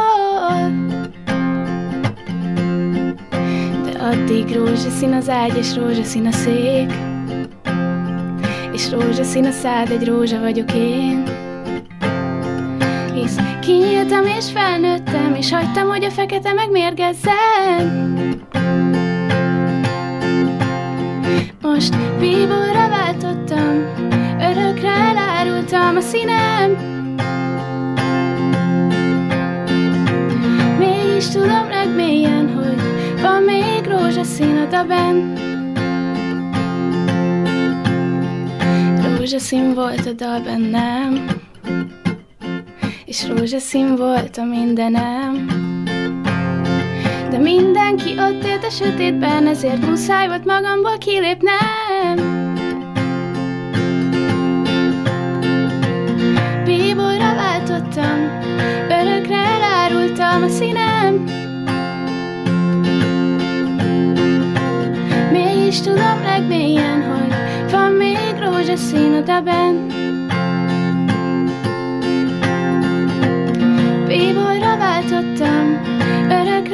De 3.85 3.99
addig 3.99 4.57
rózsaszín 4.57 5.13
az 5.13 5.29
ágy 5.29 5.57
és 5.57 5.77
rózsaszín 5.77 6.27
a 6.27 6.33
szék. 6.33 6.93
És 8.73 8.91
rózsaszín 8.91 9.45
a 9.45 9.51
szád, 9.51 9.91
egy 9.91 10.05
rózsa 10.05 10.41
vagyok 10.41 10.75
én. 10.75 11.23
Hisz 13.15 13.37
kinyíltam 13.61 14.25
és 14.39 14.51
felnőttem 14.51 15.35
És 15.35 15.53
hagytam, 15.53 15.89
hogy 15.89 16.05
a 16.05 16.11
fekete 16.11 16.53
megmérgezzen 16.53 18.34
most 21.65 22.19
bíborra 22.19 22.89
váltottam, 22.89 23.85
örökre 24.41 24.91
elárultam 24.91 25.97
a 25.97 26.01
színem. 26.01 26.71
Mégis 30.79 31.29
tudom 31.29 31.69
legmélyen, 31.69 32.55
hogy 32.55 32.83
van 33.21 33.43
még 33.43 33.87
rózsaszín 33.87 34.57
a 34.57 34.67
daben. 34.67 35.33
Rózsaszín 39.17 39.75
volt 39.75 40.07
a 40.07 40.13
dal 40.13 40.41
bennem, 40.41 41.27
és 43.05 43.29
rózsaszín 43.29 43.97
volt 43.97 44.37
a 44.37 44.45
mindenem. 44.45 45.47
De 47.35 47.41
mindenki 47.41 48.15
ott 48.19 48.45
élt 48.45 48.65
a 48.65 48.71
sötétben, 48.71 49.47
ezért 49.47 49.87
muszáj 49.87 50.29
volt 50.29 50.45
magamból 50.45 50.99
kilépnem. 50.99 52.17
Bíborra 56.65 57.35
váltottam, 57.35 58.41
örökre 58.89 59.37
elárultam 59.37 60.43
a 60.43 60.49
színem. 60.49 61.25
Mégis 65.33 65.81
tudom 65.81 66.23
legmélyen, 66.23 67.03
hogy 67.03 67.35
van 67.71 67.93
még 67.93 68.35
rózsaszín 68.41 69.13
a 69.13 69.21
deben. 69.21 69.87
Bíborra 74.07 74.77
váltottam, 74.77 75.93
örökre 76.29 76.74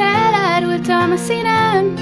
elárultam 0.91 1.11
a 1.11 1.17
színem 1.17 1.95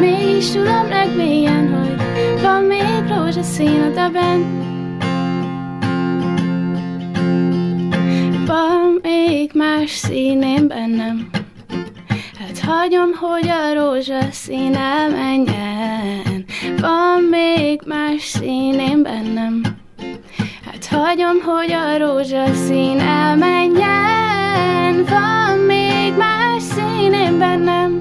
Mégis 0.00 0.50
tudom 0.50 0.88
legmélyen, 0.88 1.68
hogy 1.74 2.40
van 2.42 2.62
még 2.62 3.16
rózsaszín 3.16 3.82
a 3.82 3.88
deben 3.94 4.60
Van 8.46 8.98
még 9.02 9.50
más 9.54 9.90
színén 9.90 10.68
bennem. 10.68 11.30
Hát 12.38 12.58
hagyom, 12.58 13.10
hogy 13.20 13.48
a 13.48 13.74
rózsaszín 13.74 14.74
elmenjen. 14.74 16.44
Van 16.80 17.22
még 17.30 17.80
más 17.86 18.22
szín 18.22 18.78
én 18.78 19.02
bennem. 19.02 19.60
Hát 20.64 20.86
hagyom, 20.86 21.40
hogy 21.44 21.72
a 21.72 21.98
rózsaszín 21.98 22.98
elmenjen 22.98 24.11
Van 25.08 25.58
még 25.58 26.16
más 26.16 26.62
szín 26.62 27.38
bennem. 27.38 28.00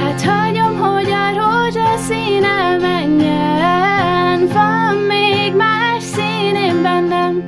Hát 0.00 0.22
hagyom, 0.22 0.78
hogy 0.78 1.10
a 1.10 1.32
rózsaszín 1.34 2.44
elmenjen 2.44 4.48
Van 4.52 4.96
még 4.96 5.54
más 5.54 6.02
szín 6.02 6.82
bennem. 6.82 7.42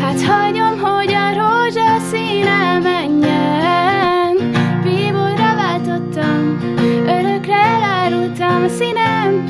Hát 0.00 0.22
hagyom, 0.22 0.78
hogy 0.80 1.12
a 1.12 1.32
rózsaszín 1.32 2.46
elmenjen 2.46 4.36
Bíborra 4.82 5.54
váltottam, 5.54 6.58
örökre 7.06 7.54
elárultam 7.54 8.64
a 8.64 8.68
színem. 8.68 9.44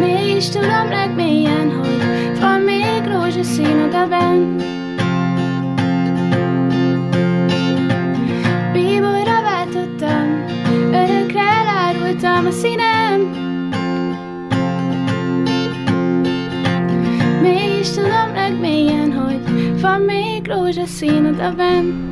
Mégis 0.00 0.48
tudom 0.48 0.90
odabenn 4.00 4.56
Bíborra 8.72 9.42
váltottam, 9.42 10.44
örökre 10.92 11.40
elárultam 11.40 12.46
a 12.46 12.50
színem 12.50 13.20
Mégis 17.42 17.90
tudom 17.90 18.34
legmélyen, 18.34 19.12
hogy 19.12 19.80
van 19.80 20.00
még 20.00 20.46
rózsaszín 20.46 21.24
odabenn 21.24 21.78
Rég 21.82 22.09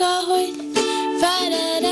ahogy 0.00 0.54
Parara, 1.20 1.87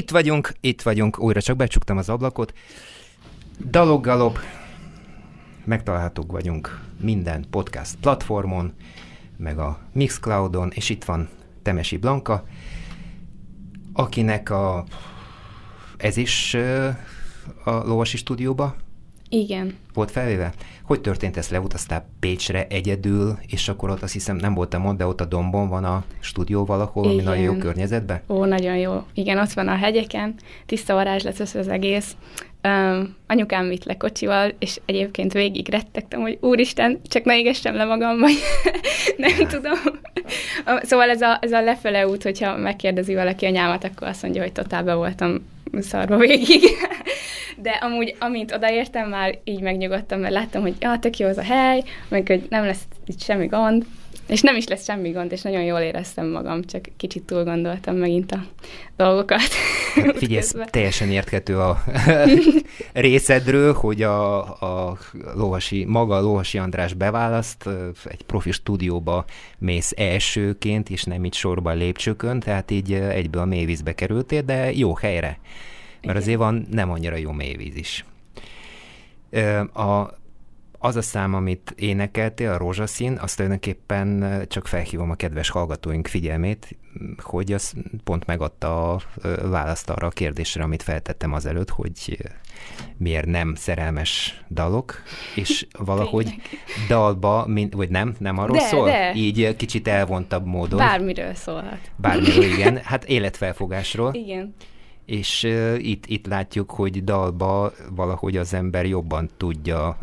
Itt 0.00 0.10
vagyunk, 0.10 0.52
itt 0.60 0.82
vagyunk, 0.82 1.18
újra 1.18 1.42
csak 1.42 1.56
becsuktam 1.56 1.96
az 1.96 2.08
ablakot. 2.08 2.52
Daloggalop, 3.70 4.38
megtalálhatók 5.64 6.32
vagyunk 6.32 6.80
minden 7.00 7.46
podcast 7.50 7.96
platformon, 7.96 8.72
meg 9.36 9.58
a 9.58 9.78
Mixcloudon, 9.92 10.70
és 10.74 10.88
itt 10.90 11.04
van 11.04 11.28
Temesi 11.62 11.96
Blanka, 11.96 12.44
akinek 13.92 14.50
a 14.50 14.84
ez 15.96 16.16
is 16.16 16.54
a 17.64 17.70
Lovasi 17.70 18.16
stúdióba 18.16 18.76
Igen. 19.32 19.76
volt 19.94 20.10
felvéve. 20.10 20.52
Hogy 20.82 21.00
történt 21.00 21.36
ez? 21.36 21.48
Leutaztál 21.48 22.08
Pécsre 22.20 22.66
egyedül, 22.68 23.38
és 23.46 23.68
akkor 23.68 23.90
ott 23.90 24.02
azt 24.02 24.12
hiszem 24.12 24.36
nem 24.36 24.54
voltam 24.54 24.86
ott, 24.86 24.96
de 24.96 25.06
ott 25.06 25.20
a 25.20 25.24
dombon 25.24 25.68
van 25.68 25.84
a 25.84 26.04
stúdió 26.20 26.64
valahol, 26.64 27.04
ami 27.04 27.12
Igen. 27.12 27.24
nagyon 27.24 27.44
jó 27.44 27.52
környezetben. 27.52 28.20
Ó, 28.28 28.44
nagyon 28.44 28.76
jó. 28.76 29.04
Igen, 29.14 29.38
ott 29.38 29.52
van 29.52 29.68
a 29.68 29.76
hegyeken, 29.76 30.34
tiszta 30.66 30.94
varázslat 30.94 31.40
össze 31.40 31.58
az 31.58 31.68
egész. 31.68 32.16
Um, 32.64 33.16
anyukám 33.26 33.68
vitt 33.68 33.84
le 33.84 33.96
kocsival, 33.96 34.52
és 34.58 34.80
egyébként 34.84 35.32
végig 35.32 35.68
rettegtem, 35.68 36.20
hogy 36.20 36.38
úristen, 36.40 37.00
csak 37.04 37.24
ne 37.24 37.38
égessem 37.38 37.74
le 37.74 37.84
magam, 37.84 38.18
vagy 38.18 38.38
nem 39.16 39.46
tudom. 39.52 39.78
Szóval 40.82 41.10
ez 41.10 41.20
a, 41.20 41.38
ez 41.40 41.52
a 41.52 41.62
lefele 41.62 42.08
út, 42.08 42.22
hogyha 42.22 42.56
megkérdezi 42.56 43.14
valaki 43.14 43.46
anyámat, 43.46 43.84
akkor 43.84 44.08
azt 44.08 44.22
mondja, 44.22 44.42
hogy 44.42 44.52
totál 44.52 44.84
be 44.84 44.94
voltam 44.94 45.40
szarva 45.78 46.16
végig. 46.16 46.62
De 47.62 47.70
amúgy, 47.70 48.16
amint 48.18 48.52
odaértem, 48.52 49.08
már 49.08 49.38
így 49.44 49.60
megnyugodtam, 49.60 50.20
mert 50.20 50.32
láttam, 50.32 50.62
hogy 50.62 50.74
ja, 50.80 50.98
tök 50.98 51.18
jó 51.18 51.28
az 51.28 51.38
a 51.38 51.42
hely, 51.42 51.82
meg 52.08 52.26
hogy 52.26 52.46
nem 52.48 52.64
lesz 52.64 52.82
itt 53.06 53.20
semmi 53.20 53.46
gond, 53.46 53.86
és 54.30 54.40
nem 54.40 54.56
is 54.56 54.66
lesz 54.66 54.84
semmi 54.84 55.10
gond, 55.10 55.32
és 55.32 55.42
nagyon 55.42 55.62
jól 55.62 55.78
éreztem 55.78 56.26
magam, 56.26 56.64
csak 56.64 56.84
kicsit 56.96 57.22
túl 57.22 57.44
gondoltam 57.44 57.96
megint 57.96 58.32
a 58.32 58.40
dolgokat. 58.96 59.40
Figyelj, 59.92 60.36
ez 60.36 60.46
útközben. 60.46 60.68
teljesen 60.70 61.10
érthető 61.10 61.58
a 61.58 61.82
részedről, 62.92 63.72
hogy 63.72 64.02
a, 64.02 64.38
a 64.88 64.98
Lovasi, 65.34 65.84
maga 65.84 66.16
a 66.16 66.20
Lovasi 66.20 66.58
András 66.58 66.94
beválaszt, 66.94 67.68
egy 68.04 68.22
profi 68.22 68.52
stúdióba 68.52 69.24
mész 69.58 69.92
elsőként, 69.96 70.90
és 70.90 71.04
nem 71.04 71.24
így 71.24 71.34
sorban 71.34 71.76
lépcsőkön, 71.76 72.40
tehát 72.40 72.70
így 72.70 72.92
egyből 72.92 73.42
a 73.42 73.44
mélyvízbe 73.44 73.94
kerültél, 73.94 74.42
de 74.42 74.72
jó 74.72 74.94
helyre. 74.94 75.38
Mert 76.02 76.02
Igen. 76.02 76.16
azért 76.16 76.38
van 76.38 76.66
nem 76.70 76.90
annyira 76.90 77.16
jó 77.16 77.32
mélyvíz 77.32 77.76
is. 77.76 78.04
A, 79.72 80.19
az 80.82 80.96
a 80.96 81.02
szám, 81.02 81.34
amit 81.34 81.74
énekeltél, 81.76 82.50
a 82.50 82.56
rózsaszín, 82.56 83.18
azt 83.20 83.36
tulajdonképpen 83.36 84.24
csak 84.48 84.66
felhívom 84.66 85.10
a 85.10 85.14
kedves 85.14 85.50
hallgatóink 85.50 86.06
figyelmét, 86.06 86.76
hogy 87.22 87.52
az 87.52 87.72
pont 88.04 88.26
megadta 88.26 88.92
a 88.92 89.00
választ 89.42 89.90
arra 89.90 90.06
a 90.06 90.10
kérdésre, 90.10 90.62
amit 90.62 90.82
feltettem 90.82 91.32
azelőtt, 91.32 91.70
hogy 91.70 92.18
miért 92.96 93.26
nem 93.26 93.54
szerelmes 93.54 94.42
dalok, 94.50 95.02
és 95.34 95.66
valahogy 95.78 96.34
dalba, 96.88 97.46
min- 97.46 97.74
vagy 97.74 97.90
nem, 97.90 98.14
nem 98.18 98.38
arról 98.38 98.56
De, 98.56 98.62
szól? 98.62 98.86
de. 98.86 99.12
Így 99.14 99.56
kicsit 99.56 99.88
elvontabb 99.88 100.46
módon. 100.46 100.78
Bármiről 100.78 101.34
szólhat. 101.34 101.80
Bármiről, 101.96 102.44
igen. 102.54 102.76
Hát 102.76 103.04
életfelfogásról. 103.04 104.14
Igen. 104.14 104.54
És 105.06 105.42
uh, 105.44 105.76
itt, 105.78 106.06
itt 106.06 106.26
látjuk, 106.26 106.70
hogy 106.70 107.04
dalba 107.04 107.72
valahogy 107.90 108.36
az 108.36 108.54
ember 108.54 108.86
jobban 108.86 109.28
tudja 109.36 109.98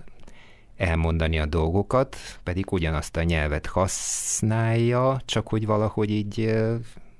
elmondani 0.77 1.39
a 1.39 1.45
dolgokat, 1.45 2.17
pedig 2.43 2.71
ugyanazt 2.71 3.17
a 3.17 3.23
nyelvet 3.23 3.65
használja, 3.65 5.21
csak 5.25 5.47
hogy 5.47 5.65
valahogy 5.65 6.09
így, 6.09 6.55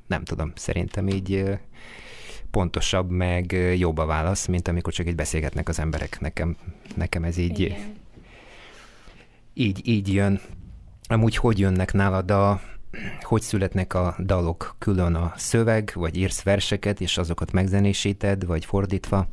nem 0.07 0.23
tudom, 0.23 0.51
szerintem 0.55 1.07
így 1.07 1.59
pontosabb, 2.51 3.09
meg 3.09 3.51
jobb 3.77 3.97
a 3.97 4.05
válasz, 4.05 4.45
mint 4.45 4.67
amikor 4.67 4.93
csak 4.93 5.07
így 5.07 5.15
beszélgetnek 5.15 5.69
az 5.69 5.79
emberek. 5.79 6.19
Nekem, 6.19 6.57
nekem 6.95 7.23
ez 7.23 7.37
így, 7.37 7.59
Igen. 7.59 7.95
így, 9.53 9.87
így 9.87 10.13
jön. 10.13 10.39
Amúgy 11.07 11.35
hogy 11.35 11.59
jönnek 11.59 11.93
nálad 11.93 12.31
a, 12.31 12.61
hogy 13.21 13.41
születnek 13.41 13.93
a 13.93 14.15
dalok? 14.19 14.75
Külön 14.79 15.15
a 15.15 15.33
szöveg, 15.35 15.91
vagy 15.95 16.17
írsz 16.17 16.43
verseket, 16.43 17.01
és 17.01 17.17
azokat 17.17 17.51
megzenésíted, 17.51 18.45
vagy 18.45 18.65
fordítva? 18.65 19.27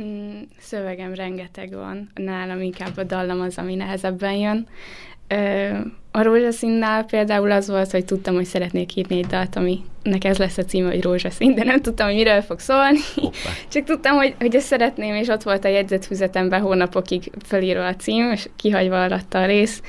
Mm, 0.00 0.40
szövegem 0.58 1.14
rengeteg 1.14 1.72
van, 1.72 2.10
nálam 2.14 2.60
inkább 2.60 2.96
a 2.96 3.02
dallam 3.02 3.40
az, 3.40 3.58
ami 3.58 3.74
nehezebben 3.74 4.32
jön. 4.32 4.66
Ö, 5.28 5.68
a 6.10 6.22
rózsaszínnál 6.22 7.04
például 7.04 7.50
az 7.50 7.68
volt, 7.68 7.90
hogy 7.90 8.04
tudtam, 8.04 8.34
hogy 8.34 8.44
szeretnék 8.44 8.96
írni 8.96 9.18
egy 9.18 9.26
dalt, 9.26 9.56
aminek 9.56 10.24
ez 10.24 10.38
lesz 10.38 10.58
a 10.58 10.64
címe, 10.64 10.88
hogy 10.88 11.02
rózsaszín, 11.02 11.54
de 11.54 11.64
nem 11.64 11.80
tudtam, 11.80 12.06
hogy 12.06 12.16
miről 12.16 12.40
fog 12.40 12.58
szólni. 12.58 12.98
Hoppá. 13.14 13.50
Csak 13.72 13.84
tudtam, 13.84 14.16
hogy, 14.16 14.34
hogy 14.38 14.54
ezt 14.54 14.66
szeretném, 14.66 15.14
és 15.14 15.28
ott 15.28 15.42
volt 15.42 15.64
a 15.64 15.68
jegyzetfüzetemben 15.68 16.60
hónapokig 16.60 17.32
felírva 17.44 17.86
a 17.86 17.96
cím, 17.96 18.30
és 18.32 18.48
kihagyva 18.56 19.02
alatta 19.02 19.38
a 19.38 19.46
rész. 19.46 19.82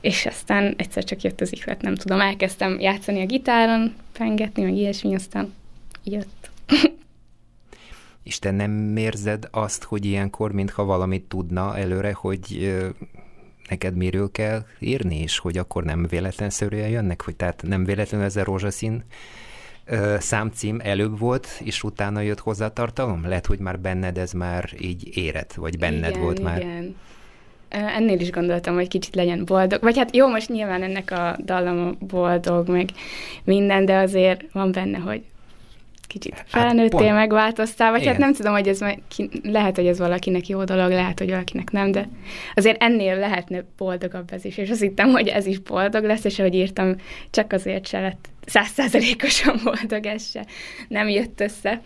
És 0.00 0.26
aztán 0.26 0.74
egyszer 0.76 1.04
csak 1.04 1.22
jött 1.22 1.40
az 1.40 1.52
ihlet, 1.52 1.82
nem 1.82 1.94
tudom, 1.94 2.20
elkezdtem 2.20 2.80
játszani 2.80 3.22
a 3.22 3.26
gitáron, 3.26 3.94
pengetni, 4.18 4.62
meg 4.62 4.74
ilyesmi, 4.74 5.14
aztán 5.14 5.54
jött. 6.04 6.50
És 8.22 8.38
te 8.38 8.50
nem 8.50 8.96
érzed 8.96 9.48
azt, 9.50 9.82
hogy 9.82 10.04
ilyenkor, 10.04 10.52
mintha 10.52 10.84
valamit 10.84 11.22
tudna 11.22 11.76
előre, 11.76 12.12
hogy 12.12 12.74
neked 13.68 13.96
miről 13.96 14.30
kell 14.30 14.64
írni, 14.78 15.18
és 15.18 15.38
hogy 15.38 15.58
akkor 15.58 15.84
nem 15.84 16.06
véletlenszerűen 16.06 16.88
jönnek, 16.88 17.22
hogy 17.22 17.36
tehát 17.36 17.62
nem 17.66 17.84
véletlenül 17.84 18.26
ez 18.26 18.36
a 18.36 18.44
rózsaszín 18.44 19.04
számcím 20.18 20.80
előbb 20.82 21.18
volt, 21.18 21.60
és 21.64 21.82
utána 21.82 22.20
jött 22.20 22.40
hozzá 22.40 22.68
tartalom? 22.68 23.28
Lehet, 23.28 23.46
hogy 23.46 23.58
már 23.58 23.80
benned 23.80 24.18
ez 24.18 24.32
már 24.32 24.70
így 24.80 25.16
érett, 25.16 25.52
vagy 25.52 25.78
benned 25.78 26.10
igen, 26.10 26.20
volt 26.20 26.42
már. 26.42 26.60
Igen. 26.60 26.96
Ennél 27.68 28.20
is 28.20 28.30
gondoltam, 28.30 28.74
hogy 28.74 28.88
kicsit 28.88 29.14
legyen 29.14 29.44
boldog. 29.44 29.82
Vagy 29.82 29.98
hát 29.98 30.16
jó, 30.16 30.28
most 30.28 30.48
nyilván 30.48 30.82
ennek 30.82 31.10
a 31.10 31.36
dallam 31.44 31.96
boldog, 32.00 32.68
meg 32.68 32.88
minden, 33.44 33.84
de 33.84 33.96
azért 33.96 34.52
van 34.52 34.72
benne, 34.72 34.98
hogy 34.98 35.22
kicsit 36.06 36.34
hát 36.34 36.46
felnőttél, 36.48 37.06
hát 37.06 37.16
megváltoztál, 37.16 37.90
vagy 37.90 38.04
hát 38.04 38.14
Igen. 38.14 38.22
hát 38.22 38.24
nem 38.24 38.34
tudom, 38.34 38.52
hogy 38.52 38.68
ez 38.68 38.78
ki, 39.08 39.30
lehet, 39.42 39.76
hogy 39.76 39.86
ez 39.86 39.98
valakinek 39.98 40.48
jó 40.48 40.64
dolog, 40.64 40.90
lehet, 40.90 41.18
hogy 41.18 41.30
valakinek 41.30 41.70
nem, 41.70 41.90
de 41.90 42.08
azért 42.54 42.82
ennél 42.82 43.16
lehetne 43.16 43.64
boldogabb 43.76 44.32
ez 44.32 44.44
is, 44.44 44.56
és 44.56 44.70
azt 44.70 44.80
hittem, 44.80 45.10
hogy 45.10 45.28
ez 45.28 45.46
is 45.46 45.58
boldog 45.58 46.04
lesz, 46.04 46.24
és 46.24 46.38
ahogy 46.38 46.54
írtam, 46.54 46.96
csak 47.30 47.52
azért 47.52 47.86
se 47.86 48.00
lett 48.00 48.28
százszázalékosan 48.46 49.60
boldog, 49.64 50.06
ez 50.06 50.30
se 50.30 50.46
nem 50.88 51.08
jött 51.08 51.40
össze. 51.40 51.80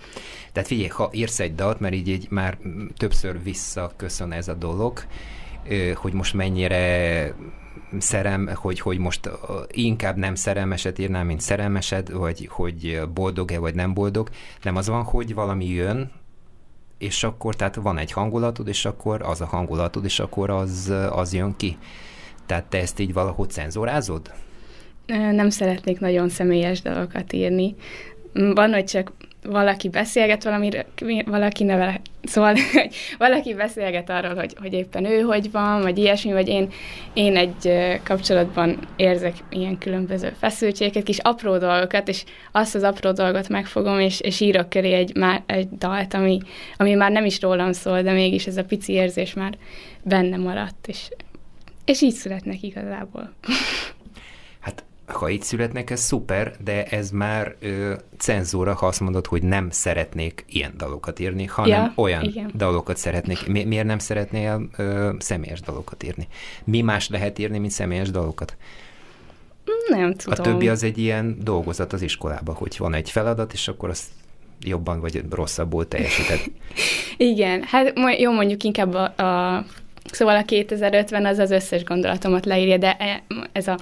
Tehát 0.52 0.68
figyelj, 0.68 0.88
ha 0.88 1.10
írsz 1.12 1.40
egy 1.40 1.54
dalt, 1.54 1.80
mert 1.80 1.94
így, 1.94 2.08
így 2.08 2.26
már 2.30 2.58
többször 2.96 3.42
visszaköszön 3.42 4.32
ez 4.32 4.48
a 4.48 4.54
dolog, 4.54 5.00
hogy 5.94 6.12
most 6.12 6.34
mennyire 6.34 7.34
szerem, 7.98 8.50
hogy, 8.54 8.80
hogy 8.80 8.98
most 8.98 9.30
inkább 9.70 10.16
nem 10.16 10.34
szerelmeset 10.34 10.98
írnám, 10.98 11.26
mint 11.26 11.40
szerelmesed, 11.40 12.12
vagy 12.12 12.48
hogy 12.50 13.00
boldog-e, 13.14 13.58
vagy 13.58 13.74
nem 13.74 13.94
boldog. 13.94 14.28
Nem 14.62 14.76
az 14.76 14.88
van, 14.88 15.02
hogy 15.02 15.34
valami 15.34 15.66
jön, 15.66 16.10
és 16.98 17.24
akkor 17.24 17.54
tehát 17.54 17.74
van 17.74 17.98
egy 17.98 18.12
hangulatod, 18.12 18.68
és 18.68 18.84
akkor 18.84 19.22
az 19.22 19.40
a 19.40 19.46
hangulatod, 19.46 20.04
és 20.04 20.20
akkor 20.20 20.50
az, 20.50 20.92
az 21.10 21.32
jön 21.32 21.56
ki. 21.56 21.78
Tehát 22.46 22.64
te 22.64 22.78
ezt 22.78 22.98
így 22.98 23.12
valahogy 23.12 23.50
cenzorázod? 23.50 24.32
Nem 25.06 25.50
szeretnék 25.50 26.00
nagyon 26.00 26.28
személyes 26.28 26.82
dolgokat 26.82 27.32
írni. 27.32 27.74
Van, 28.32 28.72
hogy 28.72 28.84
csak 28.84 29.12
valaki 29.48 29.88
beszélget 29.88 30.44
valamiről, 30.44 30.84
valaki 31.26 31.64
neve, 31.64 32.00
szóval, 32.22 32.54
hogy 32.72 32.94
valaki 33.18 33.54
beszélget 33.54 34.10
arról, 34.10 34.34
hogy, 34.34 34.54
hogy 34.60 34.72
éppen 34.72 35.04
ő 35.04 35.20
hogy 35.20 35.50
van, 35.50 35.82
vagy 35.82 35.98
ilyesmi, 35.98 36.32
vagy 36.32 36.48
én, 36.48 36.68
én 37.14 37.36
egy 37.36 37.72
kapcsolatban 38.04 38.78
érzek 38.96 39.34
ilyen 39.50 39.78
különböző 39.78 40.32
feszültségeket, 40.38 41.02
kis 41.02 41.18
apró 41.18 41.58
dolgokat, 41.58 42.08
és 42.08 42.24
azt 42.52 42.74
az 42.74 42.82
apró 42.82 43.12
dolgot 43.12 43.48
megfogom, 43.48 44.00
és, 44.00 44.20
és 44.20 44.40
írok 44.40 44.68
köré 44.68 44.92
egy, 44.92 45.16
már, 45.16 45.42
egy 45.46 45.68
dalt, 45.68 46.14
ami, 46.14 46.38
ami 46.76 46.94
már 46.94 47.10
nem 47.10 47.24
is 47.24 47.40
rólam 47.40 47.72
szól, 47.72 48.02
de 48.02 48.12
mégis 48.12 48.46
ez 48.46 48.56
a 48.56 48.64
pici 48.64 48.92
érzés 48.92 49.34
már 49.34 49.54
benne 50.02 50.36
maradt, 50.36 50.86
és, 50.86 51.08
és 51.84 52.02
így 52.02 52.14
születnek 52.14 52.62
igazából. 52.62 53.32
ha 55.06 55.30
így 55.30 55.42
születnek, 55.42 55.90
ez 55.90 56.00
szuper, 56.00 56.56
de 56.64 56.84
ez 56.84 57.10
már 57.10 57.54
ö, 57.60 57.94
cenzúra, 58.16 58.74
ha 58.74 58.86
azt 58.86 59.00
mondod, 59.00 59.26
hogy 59.26 59.42
nem 59.42 59.70
szeretnék 59.70 60.44
ilyen 60.48 60.72
dalokat 60.76 61.18
írni, 61.18 61.44
hanem 61.44 61.82
ja, 61.82 61.92
olyan 61.96 62.22
igen. 62.22 62.50
dalokat 62.54 62.96
szeretnék. 62.96 63.46
Mi, 63.46 63.64
miért 63.64 63.86
nem 63.86 63.98
szeretnél 63.98 64.68
ö, 64.76 65.12
személyes 65.18 65.60
dalokat 65.60 66.02
írni? 66.02 66.28
Mi 66.64 66.80
más 66.80 67.08
lehet 67.08 67.38
írni, 67.38 67.58
mint 67.58 67.72
személyes 67.72 68.10
dalokat? 68.10 68.56
Nem 69.88 70.14
tudom. 70.14 70.38
A 70.38 70.42
többi 70.42 70.68
az 70.68 70.82
egy 70.82 70.98
ilyen 70.98 71.36
dolgozat 71.42 71.92
az 71.92 72.02
iskolába, 72.02 72.52
hogy 72.52 72.76
van 72.78 72.94
egy 72.94 73.10
feladat, 73.10 73.52
és 73.52 73.68
akkor 73.68 73.88
azt 73.88 74.04
jobban 74.60 75.00
vagy 75.00 75.24
rosszabbul 75.30 75.88
teljesíted. 75.88 76.40
igen, 77.16 77.62
hát 77.62 77.92
jó 78.18 78.32
mondjuk 78.32 78.62
inkább 78.62 78.94
a, 78.94 79.22
a 79.22 79.64
Szóval 80.10 80.36
a 80.36 80.42
2050 80.42 81.26
az 81.26 81.38
az 81.38 81.50
összes 81.50 81.84
gondolatomat 81.84 82.44
leírja, 82.44 82.76
de 82.76 82.96
e, 82.96 83.22
ez 83.52 83.68
a 83.68 83.78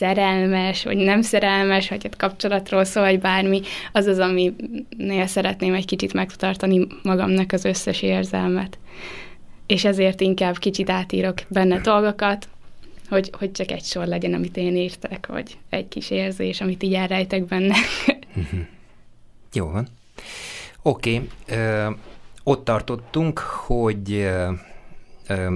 szerelmes, 0.00 0.84
vagy 0.84 0.96
nem 0.96 1.22
szerelmes, 1.22 1.88
vagy 1.88 2.00
egy 2.02 2.16
kapcsolatról 2.16 2.84
szól, 2.84 3.02
vagy 3.02 3.20
bármi, 3.20 3.60
az 3.92 4.06
az, 4.06 4.18
aminél 4.18 5.26
szeretném 5.26 5.74
egy 5.74 5.84
kicsit 5.84 6.12
megtartani 6.12 6.86
magamnak 7.02 7.52
az 7.52 7.64
összes 7.64 8.02
érzelmet. 8.02 8.78
És 9.66 9.84
ezért 9.84 10.20
inkább 10.20 10.58
kicsit 10.58 10.90
átírok 10.90 11.38
benne 11.48 11.78
dolgokat, 11.78 12.48
hogy, 13.08 13.30
hogy 13.38 13.52
csak 13.52 13.70
egy 13.70 13.84
sor 13.84 14.06
legyen, 14.06 14.34
amit 14.34 14.56
én 14.56 14.76
írtak, 14.76 15.26
vagy 15.26 15.56
egy 15.68 15.88
kis 15.88 16.10
érzés, 16.10 16.60
amit 16.60 16.82
így 16.82 16.94
elrejtek 16.94 17.44
benne. 17.44 17.76
Jó 19.52 19.66
van. 19.66 19.86
Oké, 20.82 21.22
okay. 21.46 21.94
ott 22.42 22.64
tartottunk, 22.64 23.38
hogy 23.38 24.12
ö, 24.12 24.50
ö, 25.28 25.54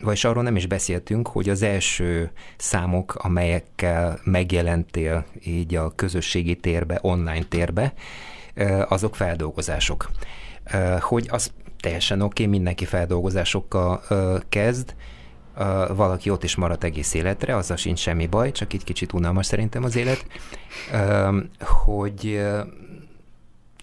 vagyis 0.00 0.24
arról 0.24 0.42
nem 0.42 0.56
is 0.56 0.66
beszéltünk, 0.66 1.28
hogy 1.28 1.48
az 1.48 1.62
első 1.62 2.30
számok, 2.56 3.14
amelyekkel 3.14 4.20
megjelentél 4.24 5.24
így 5.44 5.74
a 5.74 5.94
közösségi 5.94 6.56
térbe, 6.56 6.98
online 7.02 7.44
térbe, 7.44 7.92
azok 8.88 9.16
feldolgozások. 9.16 10.10
Hogy 11.00 11.28
az 11.30 11.52
teljesen 11.80 12.20
oké, 12.20 12.42
okay, 12.42 12.56
mindenki 12.56 12.84
feldolgozásokkal 12.84 14.02
kezd, 14.48 14.94
valaki 15.88 16.30
ott 16.30 16.44
is 16.44 16.56
maradt 16.56 16.84
egész 16.84 17.14
életre, 17.14 17.56
azzal 17.56 17.76
sincs 17.76 17.98
semmi 17.98 18.26
baj, 18.26 18.52
csak 18.52 18.72
itt 18.72 18.84
kicsit 18.84 19.12
unalmas 19.12 19.46
szerintem 19.46 19.84
az 19.84 19.96
élet, 19.96 20.26
hogy 21.58 22.46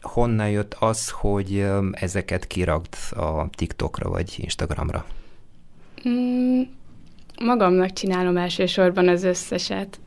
honnan 0.01 0.49
jött 0.49 0.75
az, 0.79 1.09
hogy 1.09 1.67
ezeket 1.91 2.47
kiragd 2.47 2.95
a 3.15 3.49
TikTokra 3.49 4.09
vagy 4.09 4.33
Instagramra? 4.37 5.05
Mm, 6.09 6.61
magamnak 7.41 7.93
csinálom 7.93 8.37
elsősorban 8.37 9.07
az 9.07 9.23
összeset, 9.23 9.99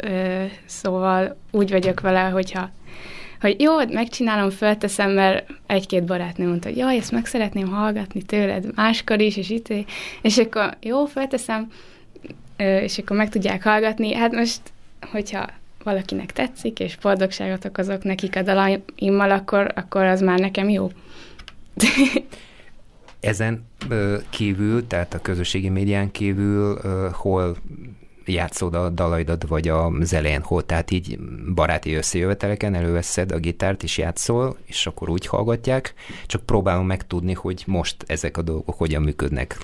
szóval 0.65 1.37
úgy 1.51 1.71
vagyok 1.71 2.01
vele, 2.01 2.21
hogyha 2.21 2.71
hogy 3.41 3.61
jó, 3.61 3.77
megcsinálom, 3.77 4.51
fölteszem, 4.51 5.11
mert 5.11 5.51
egy-két 5.67 6.05
barátnő 6.05 6.47
mondta, 6.47 6.69
hogy 6.69 6.77
jaj, 6.77 6.97
ezt 6.97 7.13
meg 7.13 7.27
szeretném 7.27 7.69
hallgatni 7.69 8.23
tőled 8.23 8.75
máskor 8.75 9.21
is, 9.21 9.37
és 9.37 9.51
itt, 9.51 9.69
és 10.23 10.39
akkor 10.39 10.77
jó, 10.81 11.05
fölteszem, 11.05 11.71
és 12.57 12.99
akkor 12.99 13.17
meg 13.17 13.29
tudják 13.29 13.63
hallgatni. 13.63 14.15
Hát 14.15 14.33
most, 14.33 14.61
hogyha 15.11 15.47
valakinek 15.83 16.33
tetszik, 16.33 16.81
és 16.81 16.97
boldogságot 16.97 17.65
okozok 17.65 18.03
nekik 18.03 18.37
a 18.37 18.43
dalaimmal, 18.43 19.31
akkor, 19.31 19.73
akkor 19.75 20.05
az 20.05 20.21
már 20.21 20.39
nekem 20.39 20.69
jó. 20.69 20.91
Ezen 23.27 23.67
kívül, 24.31 24.87
tehát 24.87 25.15
a 25.15 25.21
közösségi 25.21 25.69
médián 25.69 26.11
kívül, 26.11 26.81
hol 27.13 27.57
játszod 28.25 28.75
a 28.75 28.89
dalaidat, 28.89 29.47
vagy 29.47 29.69
a 29.69 29.93
elején 30.11 30.43
hol, 30.43 30.67
tehát 30.67 30.91
így 30.91 31.19
baráti 31.55 31.95
összejöveteleken 31.95 32.75
előveszed 32.75 33.33
a 33.33 33.39
gitárt, 33.39 33.83
és 33.83 33.99
játszol, 33.99 34.57
és 34.65 34.87
akkor 34.87 35.09
úgy 35.09 35.27
hallgatják, 35.27 35.95
csak 36.27 36.43
próbálom 36.43 36.87
megtudni, 36.87 37.33
hogy 37.33 37.63
most 37.67 38.05
ezek 38.07 38.37
a 38.37 38.43
dolgok 38.43 38.79
hogyan 38.79 39.03
működnek. 39.03 39.59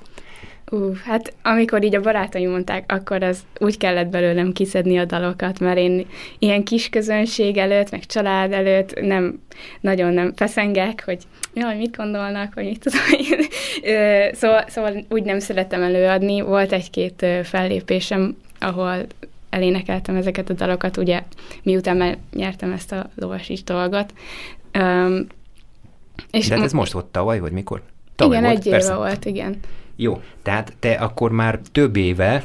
Ú, 0.72 0.92
hát 1.04 1.34
amikor 1.42 1.84
így 1.84 1.94
a 1.94 2.00
barátaim 2.00 2.50
mondták, 2.50 2.92
akkor 2.92 3.22
az 3.22 3.40
úgy 3.58 3.78
kellett 3.78 4.08
belőlem 4.08 4.52
kiszedni 4.52 4.98
a 4.98 5.04
dalokat, 5.04 5.60
mert 5.60 5.78
én 5.78 6.06
ilyen 6.38 6.64
kis 6.64 6.88
közönség 6.88 7.56
előtt, 7.56 7.90
meg 7.90 8.06
család 8.06 8.52
előtt 8.52 9.00
nem, 9.00 9.40
nagyon 9.80 10.12
nem 10.12 10.32
feszengek, 10.34 11.02
hogy 11.04 11.18
jaj, 11.54 11.76
mit 11.76 11.96
gondolnak, 11.96 12.54
vagy 12.54 12.64
mit 12.64 12.80
tudom 12.80 13.00
én. 13.30 13.46
Szóval, 14.34 14.64
szóval 14.68 15.04
úgy 15.08 15.22
nem 15.22 15.38
szeretem 15.38 15.82
előadni. 15.82 16.40
Volt 16.40 16.72
egy-két 16.72 17.26
fellépésem, 17.42 18.36
ahol 18.58 19.06
elénekeltem 19.50 20.16
ezeket 20.16 20.50
a 20.50 20.54
dalokat, 20.54 20.96
ugye 20.96 21.22
miután 21.62 22.18
nyertem 22.34 22.72
ezt 22.72 22.92
a 22.92 23.10
lovasíts 23.14 23.64
dolgot. 23.64 24.12
Um, 24.78 25.26
és 26.30 26.48
De 26.48 26.54
hát 26.54 26.64
ez 26.64 26.72
most 26.72 26.92
volt 26.92 27.06
tavaly, 27.06 27.40
vagy 27.40 27.52
mikor? 27.52 27.82
Tavaly 28.16 28.36
igen, 28.36 28.50
volt, 28.50 28.66
egy 28.66 28.66
éve 28.66 28.94
volt, 28.94 29.24
igen. 29.24 29.56
Jó, 30.02 30.20
tehát 30.42 30.72
te 30.78 30.92
akkor 30.92 31.30
már 31.30 31.58
több 31.72 31.96
éve 31.96 32.44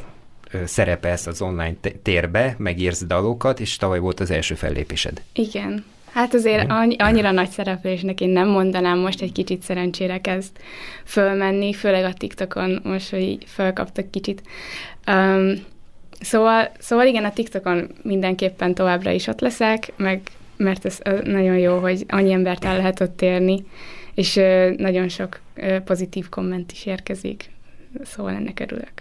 szerepelsz 0.65 1.27
az 1.27 1.41
online 1.41 1.75
térbe, 2.03 2.55
megírsz 2.57 3.05
dalokat, 3.05 3.59
és 3.59 3.75
tavaly 3.75 3.99
volt 3.99 4.19
az 4.19 4.31
első 4.31 4.55
fellépésed. 4.55 5.21
Igen. 5.33 5.85
Hát 6.11 6.33
azért 6.33 6.71
annyi, 6.71 6.95
annyira 6.97 7.31
nagy 7.31 7.49
szereplésnek 7.49 8.21
én 8.21 8.29
nem 8.29 8.47
mondanám, 8.47 8.99
most 8.99 9.21
egy 9.21 9.31
kicsit 9.31 9.61
szerencsére 9.61 10.21
kezd 10.21 10.51
fölmenni, 11.03 11.73
főleg 11.73 12.03
a 12.03 12.13
TikTokon 12.13 12.79
most, 12.83 13.09
hogy 13.09 13.37
fölkaptak 13.47 14.11
kicsit. 14.11 14.41
Um, 15.07 15.53
szóval, 16.19 16.71
szóval 16.79 17.05
igen, 17.05 17.25
a 17.25 17.33
TikTokon 17.33 17.89
mindenképpen 18.01 18.73
továbbra 18.73 19.11
is 19.11 19.27
ott 19.27 19.39
leszek, 19.39 19.91
meg 19.95 20.21
mert 20.57 20.85
ez 20.85 20.99
nagyon 21.23 21.57
jó, 21.57 21.77
hogy 21.77 22.05
annyi 22.07 22.31
embert 22.31 22.65
el 22.65 22.77
lehet 22.77 22.99
ott 22.99 23.21
érni, 23.21 23.65
és 24.13 24.35
nagyon 24.77 25.09
sok 25.09 25.39
pozitív 25.85 26.29
komment 26.29 26.71
is 26.71 26.85
érkezik, 26.85 27.51
szóval 28.03 28.33
ennek 28.33 28.59
örülök. 28.59 28.91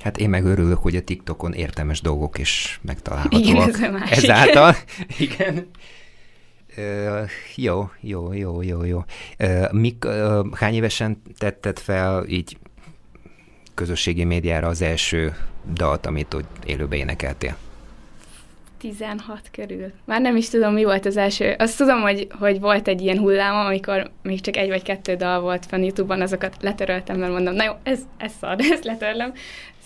Hát 0.00 0.18
én 0.18 0.28
meg 0.28 0.44
örülök, 0.44 0.78
hogy 0.78 0.96
a 0.96 1.02
TikTokon 1.02 1.52
értelmes 1.52 2.00
dolgok 2.00 2.38
is 2.38 2.80
megtalálhatóak. 2.82 3.44
Igen, 3.44 3.68
ez 3.68 3.80
a 3.80 3.90
másik. 3.90 4.16
Ezáltal, 4.16 4.74
igen. 5.18 5.70
Uh, 6.76 7.28
jó, 7.54 7.90
jó, 8.00 8.32
jó, 8.32 8.62
jó, 8.62 8.84
jó. 8.84 9.04
Uh, 9.38 9.72
mik, 9.72 10.04
uh, 10.04 10.46
hány 10.52 10.74
évesen 10.74 11.22
tetted 11.38 11.78
fel 11.78 12.24
így 12.28 12.56
közösségi 13.74 14.24
médiára 14.24 14.68
az 14.68 14.82
első 14.82 15.36
dalt, 15.72 16.06
amit 16.06 16.34
úgy 16.34 16.44
élőbe 16.66 16.96
énekeltél? 16.96 17.56
16 18.90 19.50
körül. 19.50 19.92
Már 20.04 20.20
nem 20.20 20.36
is 20.36 20.48
tudom, 20.48 20.72
mi 20.72 20.84
volt 20.84 21.06
az 21.06 21.16
első. 21.16 21.54
Azt 21.58 21.76
tudom, 21.76 22.00
hogy, 22.00 22.26
hogy 22.38 22.60
volt 22.60 22.88
egy 22.88 23.00
ilyen 23.00 23.18
hullám, 23.18 23.66
amikor 23.66 24.10
még 24.22 24.40
csak 24.40 24.56
egy 24.56 24.68
vagy 24.68 24.82
kettő 24.82 25.14
dal 25.14 25.40
volt 25.40 25.66
fenn 25.66 25.82
YouTube-ban, 25.82 26.20
azokat 26.20 26.56
letöröltem, 26.60 27.18
mert 27.18 27.32
mondom, 27.32 27.54
na 27.54 27.64
jó, 27.64 27.72
ez, 27.82 28.00
ez 28.16 28.32
szar, 28.40 28.56
ezt 28.72 28.84
letörlöm. 28.84 29.32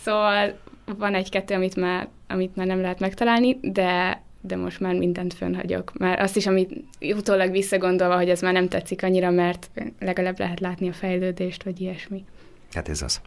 Szóval 0.02 0.58
van 0.98 1.14
egy-kettő, 1.14 1.54
amit 1.54 1.76
már, 1.76 2.08
amit 2.28 2.56
már 2.56 2.66
nem 2.66 2.80
lehet 2.80 3.00
megtalálni, 3.00 3.58
de 3.62 4.22
de 4.40 4.56
most 4.56 4.80
már 4.80 4.94
mindent 4.94 5.34
fönnhagyok. 5.34 5.92
Már 5.98 6.20
azt 6.20 6.36
is, 6.36 6.46
amit 6.46 6.70
utólag 7.00 7.50
visszagondolva, 7.50 8.16
hogy 8.16 8.30
ez 8.30 8.40
már 8.40 8.52
nem 8.52 8.68
tetszik 8.68 9.02
annyira, 9.02 9.30
mert 9.30 9.70
legalább 9.98 10.38
lehet 10.38 10.60
látni 10.60 10.88
a 10.88 10.92
fejlődést, 10.92 11.62
vagy 11.62 11.80
ilyesmi. 11.80 12.24
Hát 12.72 12.88
ez 12.88 13.02
az. 13.02 13.20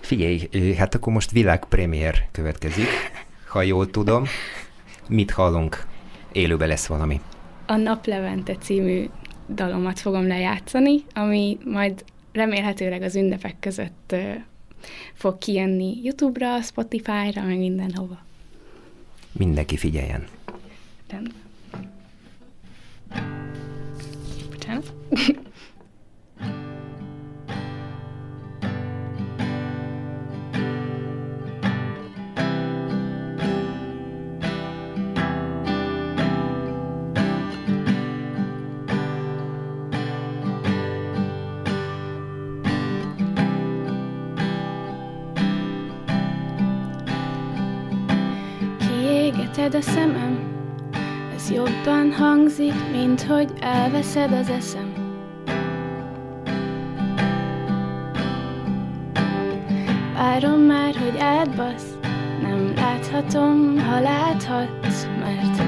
Figyelj, 0.00 0.48
hát 0.76 0.94
akkor 0.94 1.12
most 1.12 1.30
világpremiér 1.30 2.24
következik 2.32 2.88
ha 3.54 3.62
jól 3.62 3.90
tudom. 3.90 4.24
Mit 5.08 5.30
hallunk? 5.30 5.86
Élőben 6.32 6.68
lesz 6.68 6.86
valami. 6.86 7.20
A 7.66 7.76
Naplevente 7.76 8.54
című 8.54 9.08
dalomat 9.48 10.00
fogom 10.00 10.26
lejátszani, 10.26 11.04
ami 11.12 11.58
majd 11.64 12.04
remélhetőleg 12.32 13.02
az 13.02 13.16
ünnepek 13.16 13.56
között 13.60 14.14
fog 15.12 15.38
kijönni 15.38 16.00
YouTube-ra, 16.02 16.60
Spotify-ra, 16.60 17.42
meg 17.42 17.58
mindenhova. 17.58 18.18
Mindenki 19.32 19.76
figyeljen. 19.76 20.24
Rendben. 21.08 21.42
Bocsánat. 24.50 24.92
Elveszed 49.64 49.88
a 49.88 49.92
szemem, 49.92 50.38
ez 51.34 51.50
jobban 51.50 52.12
hangzik, 52.12 52.90
mint 52.90 53.22
hogy 53.22 53.50
elveszed 53.60 54.32
az 54.32 54.48
eszem. 54.48 54.92
Várom 60.14 60.60
már, 60.60 60.94
hogy 60.94 61.18
átbasz, 61.18 61.98
nem 62.42 62.72
láthatom, 62.74 63.78
ha 63.78 64.00
láthatsz, 64.00 65.06
mert 65.18 65.62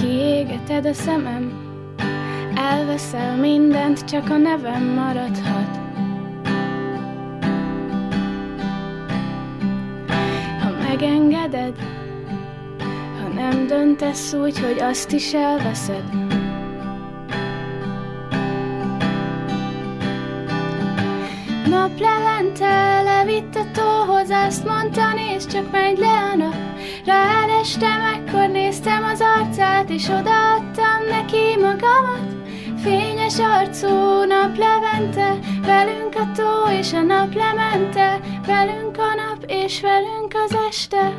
kiégeted 0.00 0.86
a 0.86 0.92
szemem, 0.92 1.52
elveszel 2.54 3.36
mindent, 3.36 4.04
csak 4.04 4.30
a 4.30 4.36
nevem 4.36 4.84
maradhat. 4.84 5.77
Megengeded, 10.88 11.74
ha 13.20 13.28
nem 13.34 13.66
döntesz 13.66 14.32
úgy, 14.32 14.58
hogy 14.58 14.78
azt 14.80 15.12
is 15.12 15.32
elveszed. 15.34 16.04
Naplevente 21.66 23.02
levitt 23.02 23.54
a 23.54 23.64
tóhoz, 23.72 24.30
azt 24.30 24.64
mondta, 24.64 25.12
nézd, 25.14 25.52
csak 25.52 25.70
megy 25.70 25.98
le 25.98 26.30
a 26.32 26.36
nap. 26.36 26.56
Ráestem, 27.04 28.00
ekkor 28.14 28.48
néztem 28.48 29.04
az 29.04 29.20
arcát, 29.20 29.90
és 29.90 30.08
odaadtam 30.08 31.00
neki 31.10 31.56
magamat. 31.60 32.36
Fényes 32.82 33.38
arcú 33.38 34.24
naplevente, 34.24 35.38
velünk 35.62 36.14
a 36.14 36.30
tó 36.36 36.70
és 36.78 36.92
a 36.92 37.02
nap 37.02 37.34
lemente, 37.34 38.20
velünk 38.46 38.98
a 38.98 39.14
nap 39.14 39.44
és 39.46 39.80
velünk 39.80 40.17
az 40.34 40.56
este. 40.68 41.18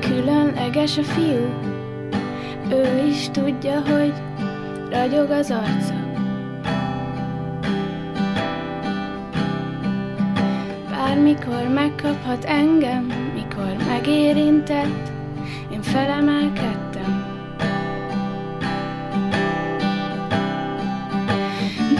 Különleges 0.00 0.98
a 0.98 1.02
fiú, 1.02 1.46
ő 2.70 3.06
is 3.06 3.28
tudja, 3.30 3.80
hogy 3.80 4.12
ragyog 4.90 5.30
az 5.30 5.50
arca. 5.50 5.94
Bármikor 10.90 11.68
megkaphat 11.74 12.44
engem, 12.44 13.04
mikor 13.34 13.76
megérintett, 13.86 15.10
én 15.72 15.82
felemelkedtem. 15.82 17.26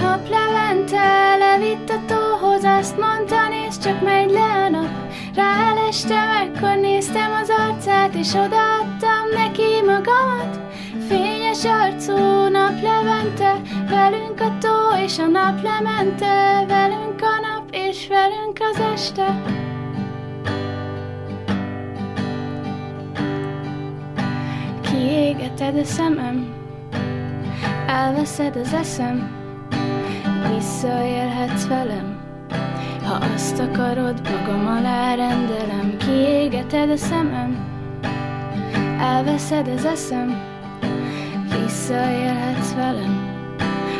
Naplevente 0.01 1.28
levitt 1.59 1.91
a 1.91 2.01
tóhoz, 2.07 2.65
azt 2.65 2.99
mondta, 2.99 3.49
nézd, 3.49 3.83
csak 3.83 4.03
megy 4.03 4.31
le 4.31 4.65
a 4.65 4.69
nap. 4.69 4.91
Ráelestem, 5.35 6.31
ekkor 6.31 6.77
néztem 6.77 7.33
az 7.33 7.51
arcát, 7.51 8.15
és 8.15 8.33
odaadtam 8.33 9.29
neki 9.35 9.83
magamat. 9.87 10.61
Fényes 11.09 11.65
arcú 11.65 12.17
naplevente, 12.49 13.61
velünk 13.89 14.41
a 14.41 14.59
tó 14.61 15.03
és 15.05 15.19
a 15.19 15.27
nap 15.27 15.63
lemente, 15.63 16.65
velünk 16.69 17.23
a 17.23 17.41
nap 17.41 17.69
és 17.71 18.09
velünk 18.09 18.59
az 18.73 18.81
este. 18.95 19.43
kiégeted 24.83 25.77
a 25.77 25.85
szemem, 25.85 26.55
elveszed 27.87 28.57
az 28.57 28.73
eszem, 28.73 29.38
visszaélhetsz 30.55 31.67
velem, 31.67 32.21
ha 33.05 33.15
azt 33.35 33.59
akarod, 33.59 34.21
magam 34.31 34.67
alá 34.67 35.15
rendelem, 35.15 35.97
kiégeted 35.97 36.91
a 36.91 36.97
szemem, 36.97 37.67
elveszed 39.01 39.69
az 39.69 39.85
eszem, 39.85 40.43
visszaélhetsz 41.61 42.75
velem, 42.75 43.27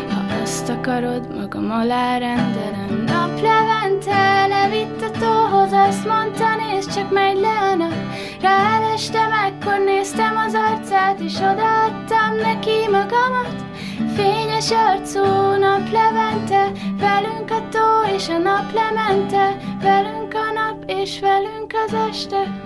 ha 0.09 0.41
azt 0.43 0.69
akarod, 0.69 1.37
magam 1.37 1.71
alá 1.71 2.19
rendelem. 2.19 3.05
Naplevente 3.07 4.47
levitt 4.47 5.03
a 5.03 5.11
tóhoz, 5.19 5.73
azt 5.73 6.07
mondta, 6.07 6.57
nézd, 6.57 6.95
csak 6.95 7.13
megy 7.13 7.37
le 7.37 7.59
a 7.73 7.75
nap, 7.75 7.95
ráestem, 8.41 9.33
ekkor 9.33 9.79
néztem 9.85 10.37
az 10.37 10.57
és 11.21 11.35
odaadtam 11.35 12.37
neki 12.43 12.89
magamat. 12.91 13.68
Fényes 14.19 14.71
arcú 14.71 15.23
nap 15.59 15.91
levente, 15.91 16.73
velünk 16.97 17.51
a 17.51 17.69
tó 17.69 18.15
és 18.15 18.29
a 18.29 18.39
nap 18.39 18.73
lemente, 18.73 19.57
velünk 19.81 20.35
a 20.35 20.53
nap 20.53 20.83
és 20.87 21.21
velünk 21.21 21.73
az 21.87 21.93
este. 21.93 22.65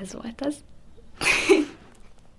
Ez 0.00 0.12
volt 0.12 0.40
az. 0.40 0.56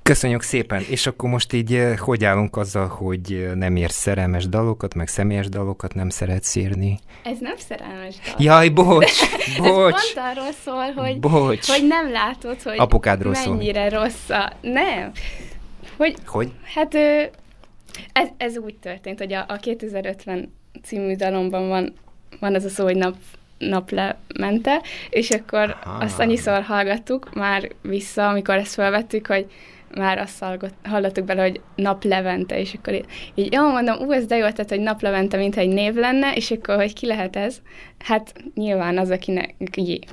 Köszönjük 0.10 0.42
szépen, 0.42 0.84
és 0.90 1.08
akkor 1.08 1.30
most 1.30 1.54
így 1.54 1.74
eh, 1.74 1.98
hogy 1.98 2.26
állunk 2.26 2.58
azzal, 2.58 2.88
hogy 2.88 3.34
eh, 3.34 3.54
nem 3.54 3.76
érsz 3.76 3.96
szerelmes 3.96 4.48
dalokat, 4.48 4.94
meg 4.94 5.08
személyes 5.08 5.50
dalokat 5.50 5.94
nem 5.94 6.10
szeretsz 6.10 6.56
írni? 6.56 7.00
Ez 7.24 7.38
nem 7.40 7.56
szerelmes 7.58 8.16
dal. 8.16 8.36
Jaj, 8.38 8.70
bocs, 8.70 9.12
bocs, 9.58 9.94
Ez 9.96 10.14
pont 10.14 10.28
arról 10.38 10.52
szól, 10.64 11.04
hogy, 11.04 11.20
bocs. 11.20 11.68
hogy 11.68 11.88
nem 11.88 12.12
látod, 12.12 12.62
hogy 12.62 12.78
Apukádról 12.78 13.34
szól. 13.34 13.56
mennyire 13.56 13.90
rossz 13.90 14.30
a... 14.30 14.54
Nem. 14.62 15.12
Hogy, 15.98 16.16
Hogy? 16.26 16.52
hát 16.74 16.96
ez, 18.14 18.28
ez 18.38 18.58
úgy 18.58 18.76
történt, 18.76 19.20
hogy 19.20 19.34
a, 19.34 19.46
a 19.48 19.56
2050 19.56 20.54
című 20.84 21.16
dalomban 21.16 21.68
van, 21.68 21.94
van 22.40 22.56
az 22.56 22.64
a 22.64 22.70
szó, 22.70 22.84
hogy 22.84 22.98
nap, 22.98 23.16
naplemente, 23.58 24.82
és 25.10 25.30
akkor 25.30 25.78
Aha. 25.84 26.04
azt 26.04 26.20
annyiszor 26.20 26.62
hallgattuk 26.62 27.34
már 27.34 27.70
vissza, 27.82 28.28
amikor 28.28 28.56
ezt 28.56 28.74
felvettük, 28.74 29.28
hogy 29.28 29.48
már 29.96 30.18
azt 30.18 30.40
hallgott, 30.40 30.74
hallottuk 30.84 31.26
bele, 31.26 31.42
hogy 31.42 31.62
naplevente, 31.76 32.60
és 32.60 32.74
akkor 32.74 32.94
így, 32.94 33.06
így 33.36 33.54
jó, 33.54 33.70
mondom, 33.70 33.98
ú, 34.00 34.12
ez 34.12 34.26
de 34.26 34.36
jó, 34.36 34.50
tehát, 34.50 34.70
hogy 34.70 34.80
naplevente, 34.80 35.38
mintha 35.38 35.62
egy 35.62 35.74
név 35.74 35.94
lenne, 35.94 36.34
és 36.36 36.52
akkor, 36.52 36.76
hogy 36.76 36.94
ki 36.94 37.06
lehet 37.06 37.36
ez? 37.36 37.62
Hát 38.00 38.34
nyilván 38.56 38.98
az, 38.98 39.10
akinek 39.10 39.54
így, 39.76 40.06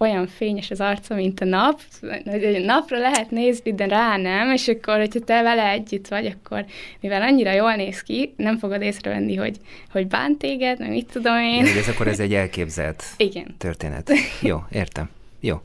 olyan 0.00 0.26
fényes 0.26 0.70
az 0.70 0.80
arca, 0.80 1.14
mint 1.14 1.40
a 1.40 1.44
nap, 1.44 1.80
hogy 2.24 2.62
napra 2.64 2.98
lehet 2.98 3.30
nézni, 3.30 3.74
de 3.74 3.86
rá 3.86 4.16
nem, 4.16 4.52
és 4.52 4.68
akkor, 4.68 4.96
hogyha 4.96 5.20
te 5.20 5.42
vele 5.42 5.68
együtt 5.68 6.08
vagy, 6.08 6.26
akkor 6.26 6.64
mivel 7.00 7.22
annyira 7.22 7.52
jól 7.52 7.74
néz 7.74 8.02
ki, 8.02 8.34
nem 8.36 8.58
fogod 8.58 8.82
észrevenni, 8.82 9.34
hogy, 9.34 9.56
hogy 9.90 10.06
bánt 10.06 10.38
téged, 10.38 10.78
meg 10.78 10.88
mit 10.88 11.12
tudom 11.12 11.36
én. 11.36 11.60
Hogy 11.60 11.76
ez 11.76 11.88
akkor 11.88 12.08
ez 12.08 12.20
egy 12.20 12.34
elképzelt 12.34 13.04
Igen. 13.16 13.54
történet. 13.58 14.10
Jó, 14.42 14.58
értem. 14.70 15.10
Jó. 15.40 15.60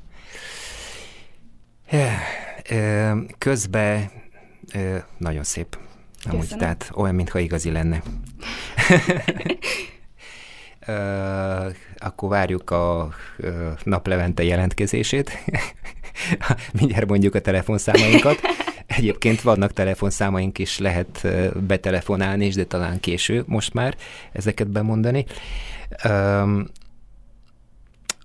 Közben 3.37 4.11
nagyon 5.17 5.43
szép. 5.43 5.77
Amúgy, 6.29 6.47
tehát 6.47 6.91
olyan, 6.95 7.15
mintha 7.15 7.39
igazi 7.39 7.71
lenne. 7.71 8.01
Akkor 11.97 12.29
várjuk 12.29 12.69
a 12.69 13.09
naplevente 13.83 14.43
jelentkezését. 14.43 15.43
Mindjárt 16.79 17.07
mondjuk 17.07 17.35
a 17.35 17.39
telefonszámainkat. 17.39 18.39
Egyébként 18.85 19.41
vannak 19.41 19.73
telefonszámaink 19.73 20.57
is, 20.57 20.77
lehet 20.77 21.27
betelefonálni 21.67 22.45
is, 22.45 22.55
de 22.55 22.65
talán 22.65 22.99
késő 22.99 23.43
most 23.47 23.73
már 23.73 23.95
ezeket 24.31 24.67
bemondani. 24.67 25.25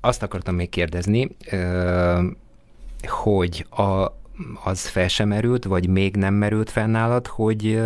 Azt 0.01 0.23
akartam 0.23 0.55
még 0.55 0.69
kérdezni, 0.69 1.37
hogy 3.03 3.67
a, 3.71 4.20
az 4.65 4.89
fel 4.89 5.09
sem 5.09 5.29
merült, 5.29 5.65
vagy 5.65 5.89
még 5.89 6.17
nem 6.17 6.35
merült 6.35 6.71
fel 6.71 6.87
nálad, 6.87 7.27
hogy 7.27 7.81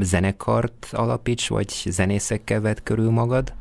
zenekart 0.00 0.88
alapíts, 0.92 1.48
vagy 1.48 1.68
zenészekkel 1.68 2.60
vedd 2.60 2.76
körül 2.82 3.10
magad? 3.10 3.52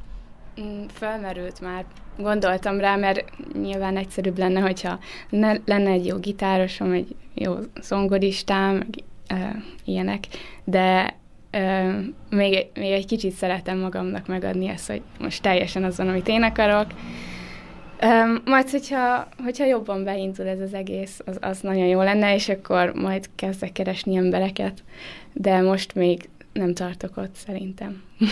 Mm, 0.61 0.83
Felmerült 0.93 1.61
már. 1.61 1.85
Gondoltam 2.17 2.79
rá, 2.79 2.95
mert 2.95 3.25
nyilván 3.61 3.97
egyszerűbb 3.97 4.37
lenne, 4.37 4.59
hogyha 4.59 4.99
ne, 5.29 5.53
lenne 5.65 5.89
egy 5.89 6.05
jó 6.05 6.17
gitárosom, 6.17 6.91
egy 6.91 7.15
jó 7.33 7.55
zongoristám, 7.81 8.87
ö, 9.29 9.35
ilyenek, 9.85 10.23
de 10.63 11.15
ö, 11.51 11.89
még, 12.29 12.65
még 12.73 12.91
egy 12.91 13.05
kicsit 13.05 13.31
szeretem 13.31 13.77
magamnak 13.77 14.27
megadni 14.27 14.67
ezt, 14.67 14.87
hogy 14.87 15.01
most 15.19 15.41
teljesen 15.41 15.83
azon, 15.83 16.07
amit 16.07 16.27
én 16.27 16.43
akarok. 16.43 16.87
Majd, 18.45 18.69
hogyha, 18.69 19.27
hogyha 19.43 19.65
jobban 19.65 20.03
beindul 20.03 20.47
ez 20.47 20.59
az 20.59 20.73
egész, 20.73 21.19
az, 21.25 21.37
az 21.41 21.59
nagyon 21.59 21.85
jó 21.85 22.01
lenne, 22.01 22.33
és 22.33 22.49
akkor 22.49 22.93
majd 22.93 23.29
kezdek 23.35 23.71
keresni 23.71 24.15
embereket, 24.15 24.83
de 25.33 25.61
most 25.61 25.95
még 25.95 26.29
nem 26.53 26.73
tartok 26.73 27.17
ott 27.17 27.35
szerintem. 27.35 28.03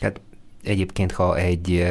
Hát 0.00 0.20
egyébként, 0.64 1.12
ha 1.12 1.36
egy 1.36 1.84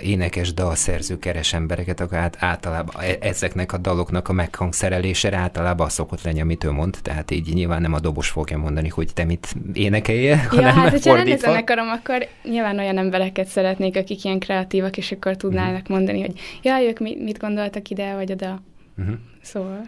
énekes 0.00 0.54
dalszerző 0.54 1.18
keres 1.18 1.52
embereket, 1.52 2.00
akkor 2.00 2.18
hát 2.18 2.36
általában 2.40 3.02
e- 3.02 3.16
ezeknek 3.20 3.72
a 3.72 3.78
daloknak 3.78 4.28
a 4.28 4.32
meghangszerelése 4.32 5.36
általában 5.36 5.86
az 5.86 5.92
szokott 5.92 6.22
lenni, 6.22 6.40
amit 6.40 6.64
ő 6.64 6.70
mond, 6.70 6.96
tehát 7.02 7.30
így 7.30 7.54
nyilván 7.54 7.80
nem 7.80 7.92
a 7.92 8.00
dobos 8.00 8.28
fogja 8.28 8.58
mondani, 8.58 8.88
hogy 8.88 9.12
te 9.14 9.24
mit 9.24 9.54
énekelje, 9.72 10.30
Ja, 10.30 10.48
hanem 10.48 10.74
hát 10.74 10.90
hogyha 10.90 11.14
lenne 11.14 11.36
zenekarom, 11.36 11.88
akkor 11.88 12.26
nyilván 12.44 12.78
olyan 12.78 12.98
embereket 12.98 13.46
szeretnék, 13.46 13.96
akik 13.96 14.24
ilyen 14.24 14.38
kreatívak, 14.38 14.96
és 14.96 15.12
akkor 15.12 15.36
tudnának 15.36 15.82
Mhm. 15.82 15.92
mondani, 15.92 16.20
hogy 16.20 16.40
ja, 16.62 16.80
ők 16.82 16.98
mit, 16.98 17.22
mit 17.22 17.38
gondoltak 17.38 17.88
ide 17.88 18.14
vagy 18.14 18.32
oda. 18.32 18.62
Uh-huh. 18.98 19.14
Szóval, 19.42 19.80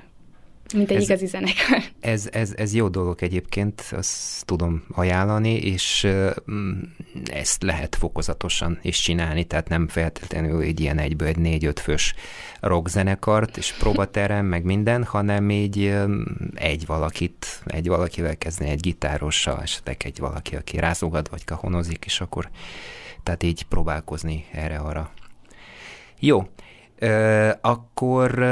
mint 0.73 0.91
egy 0.91 0.97
Ez- 0.97 1.03
igazi 1.03 1.27
zenekar. 1.27 1.83
Ez, 2.01 2.29
ez, 2.33 2.53
ez 2.57 2.75
jó 2.75 2.89
dolog 2.89 3.23
egyébként, 3.23 3.85
azt 3.91 4.45
tudom 4.45 4.85
ajánlani, 4.93 5.55
és 5.57 6.07
mm, 6.51 6.81
ezt 7.33 7.63
lehet 7.63 7.97
fokozatosan 7.97 8.79
is 8.83 9.01
csinálni, 9.01 9.45
tehát 9.45 9.69
nem 9.69 9.89
feltétlenül 9.89 10.61
egy 10.63 10.81
ilyen 10.81 10.99
egyből 10.99 11.29
egy 11.29 11.39
négy-öt 11.39 11.81
fős 11.81 12.15
rockzenekart, 12.61 13.57
és 13.57 13.73
próbaterem, 13.79 14.47
meg 14.47 14.65
minden, 14.65 15.05
hanem 15.05 15.51
így 15.51 15.97
egy 16.55 16.87
valakit, 16.87 17.63
egy 17.67 17.89
valakivel 17.89 18.37
kezdeni, 18.37 18.71
egy 18.71 18.81
gitárossal, 18.81 19.63
esetleg 19.63 20.03
egy 20.05 20.19
valaki, 20.19 20.57
aki 20.57 20.79
rázogad, 20.79 21.31
vagy 21.31 21.45
kahonozik, 21.45 22.05
és 22.05 22.21
akkor 22.21 22.51
tehát 23.23 23.43
így 23.43 23.63
próbálkozni 23.63 24.45
erre-arra. 24.53 25.11
Jó, 26.19 26.49
akkor 27.61 28.45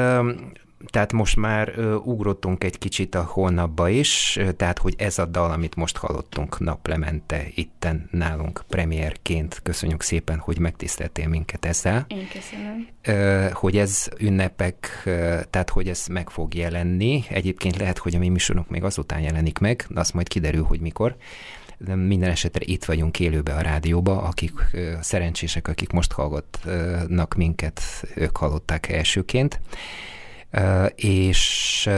tehát 0.87 1.13
most 1.13 1.37
már 1.37 1.73
ö, 1.77 1.95
ugrottunk 1.95 2.65
egy 2.65 2.79
kicsit 2.79 3.15
a 3.15 3.23
holnapba 3.23 3.89
is, 3.89 4.37
ö, 4.41 4.53
tehát 4.53 4.79
hogy 4.79 4.95
ez 4.99 5.19
a 5.19 5.27
dal, 5.27 5.51
amit 5.51 5.75
most 5.77 5.97
hallottunk 5.97 6.59
naplemente 6.59 7.45
itten 7.55 8.09
nálunk 8.11 8.65
premierként, 8.69 9.61
köszönjük 9.63 10.03
szépen, 10.03 10.39
hogy 10.39 10.59
megtiszteltél 10.59 11.29
minket 11.29 11.65
ezzel, 11.65 12.05
Én 12.09 12.29
köszönöm. 12.33 12.87
ö, 13.03 13.47
hogy 13.53 13.77
ez 13.77 14.09
ünnepek, 14.19 15.03
ö, 15.05 15.39
tehát 15.51 15.71
hogy 15.71 15.89
ez 15.89 16.07
meg 16.07 16.31
fog 16.31 16.55
jelenni, 16.55 17.25
egyébként 17.29 17.77
lehet, 17.77 17.99
hogy 17.99 18.15
a 18.15 18.19
mi 18.19 18.29
műsorunk 18.29 18.69
még 18.69 18.85
azután 18.85 19.21
jelenik 19.21 19.59
meg, 19.59 19.87
de 19.89 20.01
azt 20.01 20.15
majd 20.15 20.29
kiderül, 20.29 20.63
hogy 20.65 20.81
mikor, 20.81 21.17
de 21.79 21.95
minden 21.95 22.31
esetre 22.31 22.65
itt 22.65 22.85
vagyunk 22.85 23.21
élőbe 23.21 23.55
a 23.55 23.61
rádióba, 23.61 24.23
akik 24.23 24.53
ö, 24.73 24.93
szerencsések, 25.01 25.69
akik 25.69 25.91
most 25.91 26.13
hallgatnak 26.13 27.35
minket, 27.35 27.81
ők 28.15 28.37
hallották 28.37 28.89
elsőként. 28.89 29.61
És 30.95 31.91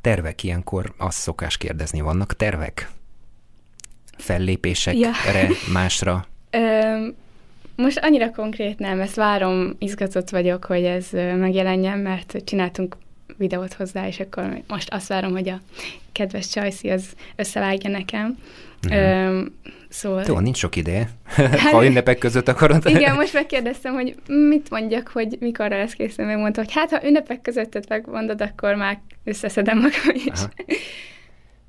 tervek 0.00 0.42
ilyenkor 0.42 0.94
azt 0.96 1.18
szokás 1.18 1.56
kérdezni, 1.56 2.00
vannak 2.00 2.36
tervek? 2.36 2.90
Fellépésekre, 4.16 4.98
Ja. 4.98 5.48
másra? 5.72 6.26
Most 7.76 7.98
annyira 7.98 8.30
konkrét 8.30 8.78
nem, 8.78 9.00
ezt 9.00 9.14
várom, 9.14 9.76
izgatott 9.78 10.30
vagyok, 10.30 10.64
hogy 10.64 10.84
ez 10.84 11.08
megjelenjen, 11.12 11.98
mert 11.98 12.36
csináltunk 12.44 12.96
videót 13.36 13.72
hozzá, 13.72 14.06
és 14.06 14.20
akkor 14.20 14.62
most 14.66 14.92
azt 14.92 15.08
várom, 15.08 15.32
hogy 15.32 15.48
a 15.48 15.60
kedves 16.12 16.48
Csajci 16.48 16.90
az 16.90 17.04
összevágja 17.36 17.90
nekem. 17.90 18.38
Ö, 18.90 19.40
szóval... 19.88 20.24
Jó, 20.26 20.38
nincs 20.38 20.56
sok 20.56 20.76
ideje, 20.76 21.08
ha 21.72 21.84
ünnepek 21.84 22.18
között 22.18 22.48
akarod. 22.48 22.86
Igen, 22.86 23.14
most 23.14 23.32
megkérdeztem, 23.32 23.94
hogy 23.94 24.14
mit 24.26 24.70
mondjak, 24.70 25.08
hogy 25.08 25.36
mikorra 25.40 25.76
lesz 25.76 25.92
készen, 25.92 26.26
megmondta, 26.26 26.60
hogy 26.60 26.72
hát, 26.72 26.90
ha 26.90 27.06
ünnepek 27.06 27.40
között 27.40 27.88
megmondod, 27.88 28.40
akkor 28.40 28.74
már 28.74 29.00
összeszedem 29.24 29.76
magam 29.76 30.14
is. 30.14 30.26
Aha. 30.26 30.50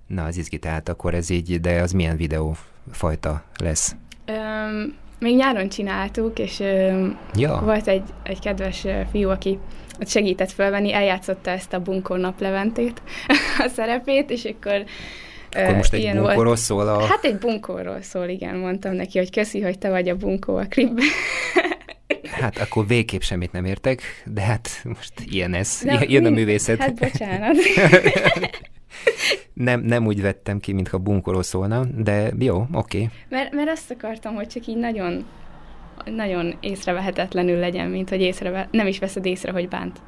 Na, 0.07 0.25
az 0.25 0.37
izgi, 0.37 0.57
tehát 0.57 0.89
akkor 0.89 1.13
ez 1.13 1.29
így, 1.29 1.61
de 1.61 1.81
az 1.81 1.91
milyen 1.91 2.17
videó 2.17 2.55
fajta 2.91 3.43
lesz? 3.59 3.95
Öm, 4.25 4.95
még 5.19 5.35
nyáron 5.35 5.69
csináltuk, 5.69 6.39
és 6.39 6.59
öm, 6.59 7.17
Ja, 7.35 7.61
volt 7.63 7.87
egy, 7.87 8.03
egy 8.23 8.39
kedves 8.39 8.85
fiú, 9.11 9.29
aki 9.29 9.59
ott 9.99 10.07
segített 10.07 10.51
fölvenni, 10.51 10.93
eljátszotta 10.93 11.49
ezt 11.49 11.73
a 11.73 11.79
bunkó 11.79 12.15
napleventét, 12.15 13.01
a 13.65 13.67
szerepét, 13.75 14.29
és 14.29 14.43
akkor 14.43 14.83
akkor 15.51 15.75
most 15.75 15.93
egy 15.93 15.99
ilyen 15.99 16.17
bunkóról 16.17 16.55
szól 16.55 16.87
a... 16.87 17.05
Hát 17.05 17.23
egy 17.23 17.37
bunkóról 17.37 18.01
szól, 18.01 18.27
igen, 18.27 18.55
mondtam 18.55 18.93
neki, 18.93 19.17
hogy 19.17 19.31
köszi, 19.31 19.61
hogy 19.61 19.77
te 19.77 19.89
vagy 19.89 20.09
a 20.09 20.15
bunkó 20.15 20.55
a 20.55 20.65
klipben. 20.69 21.05
Hát 22.31 22.57
akkor 22.57 22.87
végképp 22.87 23.21
semmit 23.21 23.51
nem 23.51 23.65
értek, 23.65 24.01
de 24.25 24.41
hát 24.41 24.69
most 24.83 25.13
ilyen 25.29 25.53
ez, 25.53 25.81
De 25.83 25.91
ilyen, 25.91 26.03
ilyen 26.03 26.25
a 26.25 26.29
mind- 26.29 26.39
művészet. 26.39 26.79
Hát 26.79 26.93
bocsánat. 26.93 27.55
nem, 29.53 29.81
nem 29.81 30.05
úgy 30.05 30.21
vettem 30.21 30.59
ki, 30.59 30.73
mintha 30.73 30.97
bunkorról 30.97 31.43
szólna, 31.43 31.85
de 31.97 32.31
jó, 32.39 32.65
oké. 32.71 33.09
Mert, 33.29 33.53
mert 33.53 33.69
azt 33.69 33.91
akartam, 33.91 34.35
hogy 34.35 34.47
csak 34.47 34.67
így 34.67 34.77
nagyon 34.77 35.25
nagyon 36.05 36.57
észrevehetetlenül 36.59 37.59
legyen, 37.59 37.89
mint 37.89 38.09
hogy 38.09 38.21
észreve, 38.21 38.67
nem 38.71 38.87
is 38.87 38.99
veszed 38.99 39.25
észre, 39.25 39.51
hogy 39.51 39.67
bánt. 39.67 40.01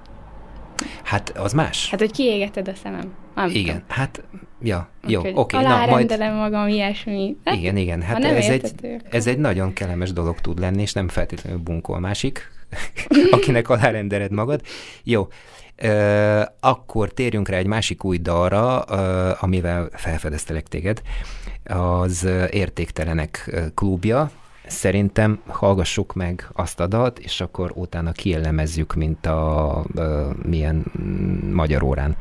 Hát 1.04 1.30
az 1.30 1.54
más. 1.54 1.90
Hát, 1.90 2.00
hogy 2.00 2.12
kiégeted 2.12 2.68
a 2.68 2.74
szemem. 2.84 3.14
Nem 3.36 3.50
igen, 3.50 3.64
tudom. 3.64 3.84
hát, 3.88 4.24
ja, 4.62 4.90
jó, 5.08 5.20
oké, 5.34 5.56
majd... 5.56 5.68
Alárendelem 5.68 6.36
magam, 6.36 6.68
ilyesmi. 6.68 7.36
Hát, 7.46 7.56
Igen, 7.56 7.78
igen, 7.78 8.02
hát 8.02 8.24
ez 8.24 8.46
egy, 8.46 8.52
érthető, 8.52 8.96
akkor- 9.00 9.14
ez 9.16 9.28
egy 9.28 9.38
nagyon 9.38 9.74
kellemes 9.74 10.14
dolog 10.14 10.40
tud 10.42 10.60
lenni, 10.60 10.82
és 10.82 10.94
nem 10.94 11.08
feltétlenül 11.08 11.60
bunkol 11.60 12.00
másik, 12.00 12.52
akinek 13.32 13.70
alárendeled 13.70 14.32
magad. 14.32 14.62
Jó, 15.04 15.28
ö, 15.76 16.42
akkor 16.60 17.10
térjünk 17.14 17.48
rá 17.50 17.58
egy 17.58 17.68
másik 17.68 18.04
új 18.04 18.18
dalra, 18.18 18.84
ö, 18.90 19.32
amivel 19.40 19.90
felfedeztelek 19.94 20.68
téged, 20.68 21.02
az 21.64 22.28
Értéktelenek 22.52 23.62
klubja. 23.76 24.32
Szerintem 24.72 25.40
hallgassuk 25.48 26.14
meg 26.14 26.48
azt 26.54 26.80
a 26.80 26.88
dalt, 26.88 27.20
és 27.20 27.42
akkor 27.42 27.72
utána 27.76 28.12
kielemezzük, 28.12 28.94
mint 28.94 29.26
a 29.26 29.84
ö, 29.96 30.30
milyen 30.46 30.86
mm, 31.02 31.54
magyar 31.54 31.84
órán. 31.84 32.16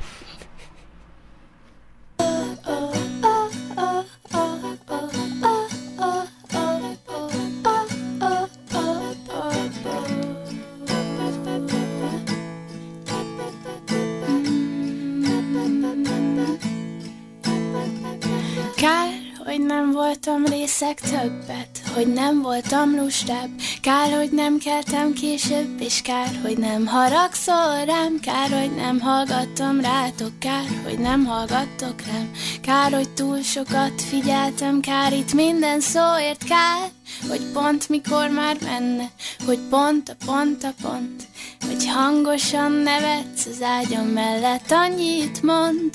Voltam 19.92 20.44
részek 20.44 21.00
többet, 21.00 21.80
hogy 21.94 22.12
nem 22.12 22.42
voltam 22.42 22.96
lustább. 22.96 23.48
Kár, 23.82 24.12
hogy 24.12 24.30
nem 24.30 24.58
keltem 24.58 25.12
később, 25.12 25.80
és 25.80 26.02
kár, 26.02 26.40
hogy 26.42 26.58
nem 26.58 26.86
haragszol 26.86 27.84
rám. 27.84 28.20
Kár, 28.20 28.50
hogy 28.60 28.74
nem 28.74 29.00
hallgattam 29.00 29.80
rátok, 29.80 30.38
kár, 30.38 30.64
hogy 30.84 30.98
nem 30.98 31.24
hallgattok 31.24 32.00
rám. 32.00 32.30
Kár, 32.62 32.92
hogy 32.92 33.10
túl 33.10 33.42
sokat 33.42 34.02
figyeltem, 34.02 34.80
kár 34.80 35.12
itt 35.12 35.32
minden 35.32 35.80
szóért, 35.80 36.44
kár, 36.44 36.90
hogy 37.28 37.42
pont 37.52 37.88
mikor 37.88 38.28
már 38.28 38.56
menne, 38.62 39.10
hogy 39.46 39.58
pont 39.70 40.08
a 40.08 40.24
pont 40.26 40.64
a 40.64 40.72
pont, 40.82 41.22
hogy 41.66 41.86
hangosan 41.86 42.72
nevetsz 42.72 43.46
az 43.46 43.62
ágyam 43.62 44.06
mellett, 44.06 44.70
annyit 44.70 45.42
mond. 45.42 45.90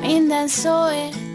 Minden 0.00 0.48
szóért 0.48 1.27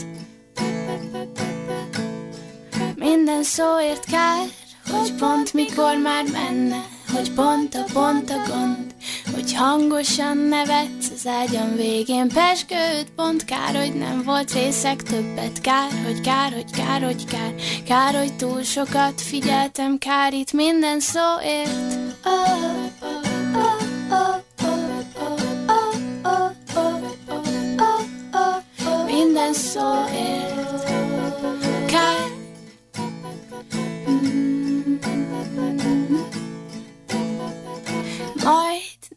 Minden 3.04 3.44
szóért 3.44 4.06
kár, 4.06 4.48
hogy 4.92 5.14
pont 5.14 5.54
mikor 5.54 5.98
már 5.98 6.24
menne, 6.32 6.86
hogy 7.14 7.32
pont 7.32 7.76
a 7.76 7.84
pont 7.94 8.30
a 8.30 8.42
gond, 8.48 8.94
hogy 9.34 9.54
hangosan 9.54 10.38
nevetsz 10.38 11.10
az 11.16 11.28
ágyam 11.28 11.76
végén 11.76 12.28
Pesgőd 12.28 13.10
pont 13.16 13.46
kár, 13.46 13.76
hogy 13.76 13.94
nem 13.94 14.22
volt 14.26 14.54
részek 14.54 15.04
többet 15.04 15.62
Kár, 15.62 15.92
hogy 16.06 16.22
kár, 16.22 16.54
hogy 16.54 16.72
kár, 16.72 17.04
hogy 17.04 17.26
kár 17.26 17.54
Kár, 17.88 18.16
hogy 18.16 18.36
túl 18.36 18.64
sokat 18.64 19.22
figyeltem 19.22 19.98
Kár 19.98 20.34
itt 20.34 20.52
minden 20.52 21.00
szóért 21.00 21.70
oh, 22.26 22.32
oh, 23.02 23.22
oh. 24.12 24.42
Minden 29.06 29.54
szóért 29.54 30.23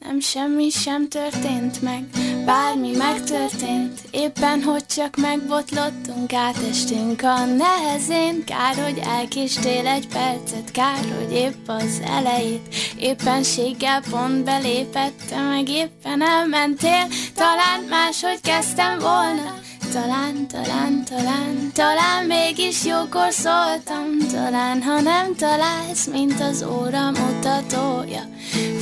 nem 0.06 0.20
semmi 0.20 0.70
sem 0.70 1.08
történt 1.08 1.82
meg, 1.82 2.04
bármi 2.44 2.90
megtörtént, 2.96 4.00
éppen 4.10 4.62
hogy 4.62 4.86
csak 4.86 5.16
megbotlottunk, 5.16 6.32
átestünk 6.32 7.22
a 7.22 7.44
nehezén, 7.44 8.44
kár, 8.44 8.74
hogy 8.84 9.00
elkéstél 9.02 9.86
egy 9.86 10.08
percet, 10.08 10.70
kár, 10.70 11.04
hogy 11.18 11.32
épp 11.32 11.68
az 11.68 12.02
elejét, 12.04 12.74
éppenséggel 12.98 14.02
pont 14.10 14.44
belépette, 14.44 15.42
meg 15.48 15.68
éppen 15.68 16.22
elmentél, 16.22 17.06
talán 17.34 17.80
máshogy 17.88 18.40
kezdtem 18.40 18.98
volna, 18.98 19.65
talán, 20.00 20.46
talán, 20.46 21.04
talán, 21.04 21.70
talán 21.72 22.24
mégis 22.26 22.84
jókor 22.84 23.32
szóltam, 23.32 24.18
talán, 24.32 24.82
ha 24.82 25.00
nem 25.00 25.34
találsz, 25.34 26.06
mint 26.06 26.40
az 26.40 26.62
óra 26.62 27.10
mutatója, 27.10 28.22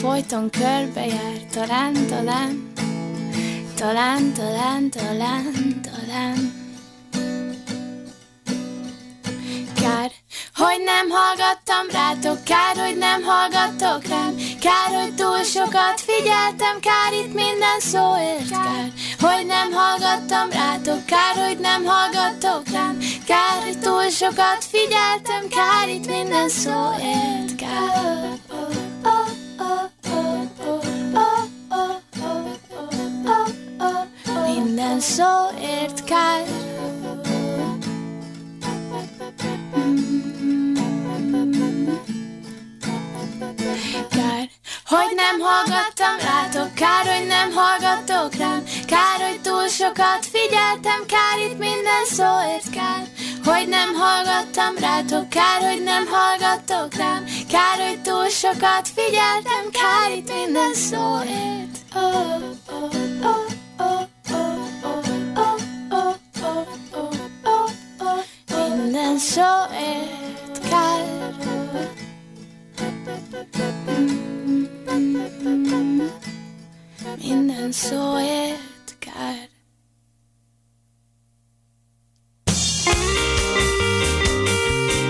folyton 0.00 0.50
körbejár, 0.50 1.36
talán, 1.52 2.06
talán, 2.06 2.72
talán, 3.76 4.32
talán, 4.32 4.90
talán, 4.90 5.80
talán. 5.82 6.52
Kár, 9.74 10.10
hogy 10.54 10.82
nem 10.84 11.06
hallgattam 11.10 11.86
rátok, 11.92 12.44
kár, 12.44 12.76
hogy 12.76 12.96
nem 12.96 13.22
hallgattok 13.22 14.04
rám, 14.04 14.34
kár, 14.60 15.02
hogy 15.02 15.14
túl 15.14 15.42
sokat 15.42 16.00
figyeltem, 16.00 16.80
kár 16.80 17.12
itt 17.12 17.34
minden 17.34 17.80
szóért, 17.80 18.48
kár, 18.50 18.63
hogy 19.24 19.46
nem 19.46 19.72
hallgattam 19.72 20.50
rátok, 20.50 21.06
kár, 21.06 21.46
hogy 21.46 21.58
nem 21.58 21.84
hallgattok 21.84 22.68
rám, 22.72 22.98
kár, 23.26 23.62
hogy 23.64 23.78
túl 23.78 24.08
sokat 24.08 24.64
figyeltem, 24.70 25.48
kár 25.48 25.88
itt 25.88 26.06
minden 26.06 26.48
szóért, 26.48 27.54
kár. 27.56 28.38
Minden 34.46 35.00
szóért 35.00 36.04
kár. 36.04 36.73
Hogy 44.86 45.12
nem 45.14 45.40
hallgattam 45.40 46.16
rátok, 46.18 46.74
kár, 46.74 47.06
hogy 47.06 47.26
nem 47.26 47.52
hallgattok 47.52 48.34
rám 48.34 48.62
Kár, 48.86 49.28
hogy 49.28 49.40
túl 49.40 49.68
sokat 49.68 50.26
figyeltem, 50.32 51.00
kár 51.06 51.38
itt 51.50 51.58
minden 51.58 52.04
szóért 52.04 52.70
kár 52.70 53.06
Hogy 53.44 53.68
nem 53.68 53.94
hallgattam 53.94 54.74
rátok, 54.80 55.28
kár, 55.28 55.60
hogy 55.70 55.82
nem 55.82 56.06
hallgattok 56.06 56.94
rám 56.94 57.24
Kár, 57.50 57.88
hogy 57.88 58.00
túl 58.02 58.28
sokat 58.28 58.88
figyeltem, 58.94 59.64
kár 59.72 60.16
itt 60.16 60.34
minden 60.34 60.74
szóért 60.74 61.76
oh, 61.94 62.42
oh, 62.70 62.94
oh. 63.22 63.54
minden 68.94 69.18
szóért 69.18 70.68
kár. 70.68 71.14
Minden 77.22 77.72
szóért 77.72 78.96
kár. 78.98 79.48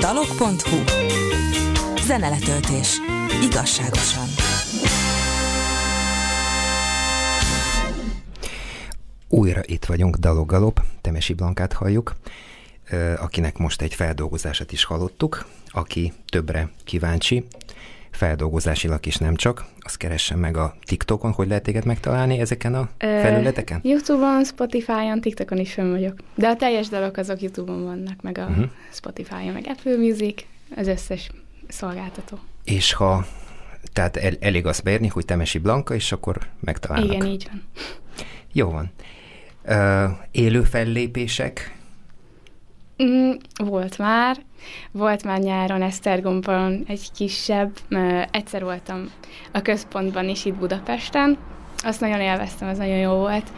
Dalok.hu 0.00 0.76
Zeneletöltés. 2.02 2.98
Igazságosan. 3.42 4.28
Újra 9.28 9.60
itt 9.64 9.84
vagyunk, 9.84 10.16
Dalogalop, 10.16 10.80
Temesi 11.00 11.32
Blankát 11.34 11.72
halljuk, 11.72 12.14
akinek 13.16 13.58
most 13.58 13.82
egy 13.82 13.94
feldolgozását 13.94 14.72
is 14.72 14.84
hallottuk, 14.84 15.46
aki 15.68 16.12
többre 16.26 16.70
kíváncsi, 16.84 17.46
feldolgozásilag 18.10 19.06
is 19.06 19.16
nem 19.16 19.36
csak, 19.36 19.64
azt 19.84 19.96
keressen 19.96 20.38
meg 20.38 20.56
a 20.56 20.74
TikTokon, 20.82 21.32
hogy 21.32 21.48
lehet 21.48 21.62
téged 21.62 21.84
megtalálni 21.84 22.38
ezeken 22.38 22.74
a 22.74 22.88
Ö, 22.98 23.18
felületeken? 23.20 23.80
Youtube-on, 23.82 24.44
Spotify-on, 24.44 25.20
TikTokon 25.20 25.58
is 25.58 25.72
fönn 25.72 25.90
vagyok. 25.90 26.18
De 26.34 26.48
a 26.48 26.56
teljes 26.56 26.88
dalok 26.88 27.16
azok 27.16 27.40
Youtube-on 27.40 27.84
vannak, 27.84 28.22
meg 28.22 28.38
a 28.38 28.46
uh-huh. 28.46 28.64
Spotify-on, 28.92 29.52
meg 29.52 29.64
Apple 29.68 29.96
Music, 29.96 30.44
az 30.76 30.86
összes 30.86 31.30
szolgáltató. 31.68 32.38
És 32.64 32.92
ha, 32.92 33.26
tehát 33.92 34.16
el, 34.16 34.32
elég 34.40 34.66
azt 34.66 34.82
beírni, 34.82 35.08
hogy 35.08 35.24
Temesi 35.24 35.58
Blanka, 35.58 35.94
és 35.94 36.12
akkor 36.12 36.38
megtalálnak. 36.60 37.14
Igen, 37.14 37.26
így 37.26 37.48
van. 37.50 37.62
Jó 38.52 38.70
van. 38.70 38.90
Ö, 39.64 40.04
élő 40.30 40.62
fellépések, 40.62 41.76
Mm, 43.02 43.30
volt 43.64 43.98
már. 43.98 44.36
Volt 44.90 45.24
már 45.24 45.38
nyáron 45.38 45.82
Esztergomban 45.82 46.84
egy 46.88 47.12
kisebb. 47.12 47.78
Egyszer 48.30 48.62
voltam 48.62 49.10
a 49.52 49.62
központban 49.62 50.28
is 50.28 50.44
itt 50.44 50.54
Budapesten. 50.54 51.38
Azt 51.78 52.00
nagyon 52.00 52.20
élveztem, 52.20 52.68
az 52.68 52.78
nagyon 52.78 52.96
jó 52.96 53.12
volt. 53.12 53.50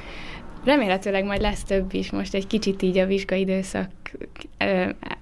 Remélhetőleg 0.65 1.25
majd 1.25 1.41
lesz 1.41 1.63
több 1.63 1.95
is, 1.95 2.11
most 2.11 2.35
egy 2.35 2.47
kicsit 2.47 2.83
így 2.83 2.99
a 2.99 3.07
vizsgaidőszak 3.07 3.91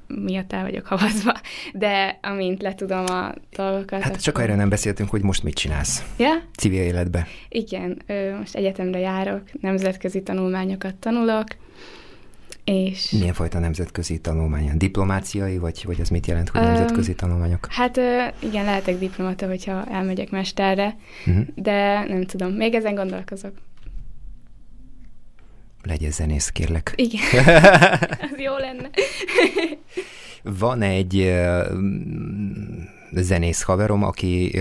miatt 0.06 0.52
el 0.52 0.62
vagyok 0.62 0.86
havazva, 0.86 1.34
de 1.72 2.18
amint 2.22 2.62
letudom 2.62 3.04
a 3.06 3.32
dolgokat... 3.56 4.02
Hát 4.02 4.22
csak 4.22 4.40
erre 4.40 4.54
nem 4.54 4.68
beszéltünk, 4.68 5.10
hogy 5.10 5.22
most 5.22 5.42
mit 5.42 5.54
csinálsz 5.54 6.04
Ja? 6.18 6.42
civil 6.56 6.80
életbe. 6.80 7.26
Igen, 7.48 8.02
most 8.38 8.54
egyetemre 8.54 8.98
járok, 8.98 9.42
nemzetközi 9.60 10.22
tanulmányokat 10.22 10.94
tanulok, 10.94 11.46
és 12.64 13.10
Milyen 13.10 13.34
fajta 13.34 13.58
nemzetközi 13.58 14.18
tanulmány? 14.20 14.70
Diplomáciai, 14.76 15.58
vagy, 15.58 15.82
vagy 15.86 16.00
ez 16.00 16.08
mit 16.08 16.26
jelent, 16.26 16.48
hogy 16.48 16.60
nemzetközi 16.60 17.14
tanulmányok? 17.14 17.66
hát 17.70 17.96
igen, 18.38 18.64
lehetek 18.64 18.98
diplomata, 18.98 19.46
hogyha 19.46 19.84
elmegyek 19.84 20.30
mesterre, 20.30 20.96
Mhm. 21.24 21.40
de 21.54 22.04
nem 22.08 22.24
tudom, 22.24 22.52
még 22.52 22.74
ezen 22.74 22.94
gondolkozok. 22.94 23.52
Legyen 25.82 26.10
zenész, 26.10 26.48
kérlek. 26.48 26.92
Igen, 26.96 27.44
az 28.30 28.38
jó 28.38 28.56
lenne. 28.56 28.90
Van 30.42 30.82
egy 30.82 31.32
zenész 33.14 33.62
haverom, 33.62 34.02
aki 34.02 34.60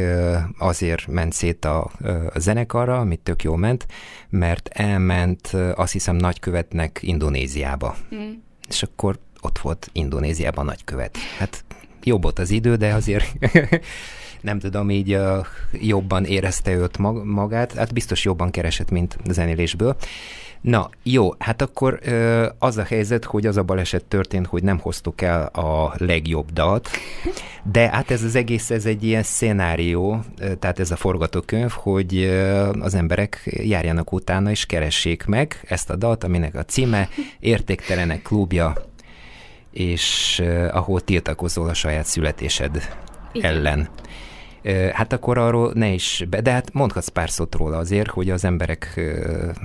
azért 0.58 1.08
ment 1.08 1.34
szét 1.34 1.66
a, 1.66 1.91
zenekarra, 2.36 2.99
amit 2.99 3.20
tök 3.20 3.43
jó 3.43 3.56
ment, 3.56 3.88
mert 4.30 4.68
elment, 4.74 5.47
azt 5.76 5.91
hiszem, 5.91 6.16
nagykövetnek 6.16 6.99
Indonéziába. 7.01 7.95
Mm. 8.16 8.32
És 8.70 8.84
akkor 8.84 9.20
ott 9.41 9.60
volt 9.60 9.89
Indonéziában 9.91 10.66
nagykövet. 10.66 11.18
Hát 11.38 11.64
jobb 12.04 12.22
volt 12.22 12.39
az 12.39 12.49
idő, 12.49 12.76
de 12.76 12.93
azért 12.93 13.26
nem 14.41 14.60
tudom, 14.60 14.89
így 14.89 15.16
uh, 15.16 15.45
jobban 15.72 16.26
érezte 16.26 16.72
őt 16.72 16.97
mag- 16.97 17.24
magát, 17.26 17.74
hát 17.74 17.93
biztos 17.93 18.26
jobban 18.26 18.51
keresett, 18.51 18.89
mint 18.89 19.18
zenélésből. 19.30 19.95
Na, 20.64 20.89
jó, 21.03 21.34
hát 21.38 21.61
akkor 21.61 21.99
ö, 22.01 22.47
az 22.59 22.78
a 22.78 22.84
helyzet, 22.84 23.26
hogy 23.26 23.45
az 23.45 23.57
a 23.57 23.64
baleset 23.64 24.05
történt, 24.05 24.47
hogy 24.47 24.64
nem 24.64 24.80
hoztuk 24.80 25.22
el 25.22 25.45
a 25.45 25.93
legjobb 25.97 26.51
dalt, 26.51 26.89
de 27.72 27.89
hát 27.89 28.11
ez 28.11 28.24
az 28.24 28.36
egész, 28.36 28.70
ez 28.70 28.86
egy 28.86 29.03
ilyen 29.03 29.24
szenárió, 29.24 30.24
tehát 30.59 30.80
ez 30.80 30.91
a 30.91 30.95
forgatókönyv, 30.95 31.70
hogy 31.70 32.24
az 32.80 32.95
emberek 32.95 33.41
járjanak 33.45 34.11
utána 34.11 34.49
és 34.49 34.66
keressék 34.66 35.26
meg 35.26 35.59
ezt 35.68 35.89
a 35.89 35.95
dalt, 35.95 36.24
aminek 36.24 36.55
a 36.55 36.64
címe 36.64 37.09
Értéktelenek 37.39 38.22
klubja, 38.22 38.74
és 39.72 40.41
ahol 40.72 41.01
tiltakozol 41.01 41.70
a 41.70 41.74
saját 41.74 42.05
születésed 42.05 42.89
Igen. 43.32 43.55
ellen. 43.55 43.89
Hát 44.93 45.14
akkor 45.14 45.38
arról 45.38 45.72
ne 45.74 45.89
is, 45.89 46.26
be, 46.30 46.41
de 46.41 46.51
hát 46.51 46.74
mondhatsz 46.74 47.07
pár 47.07 47.30
szót 47.30 47.55
róla 47.55 47.78
azért, 47.78 48.09
hogy 48.09 48.30
az 48.30 48.43
emberek 48.43 49.01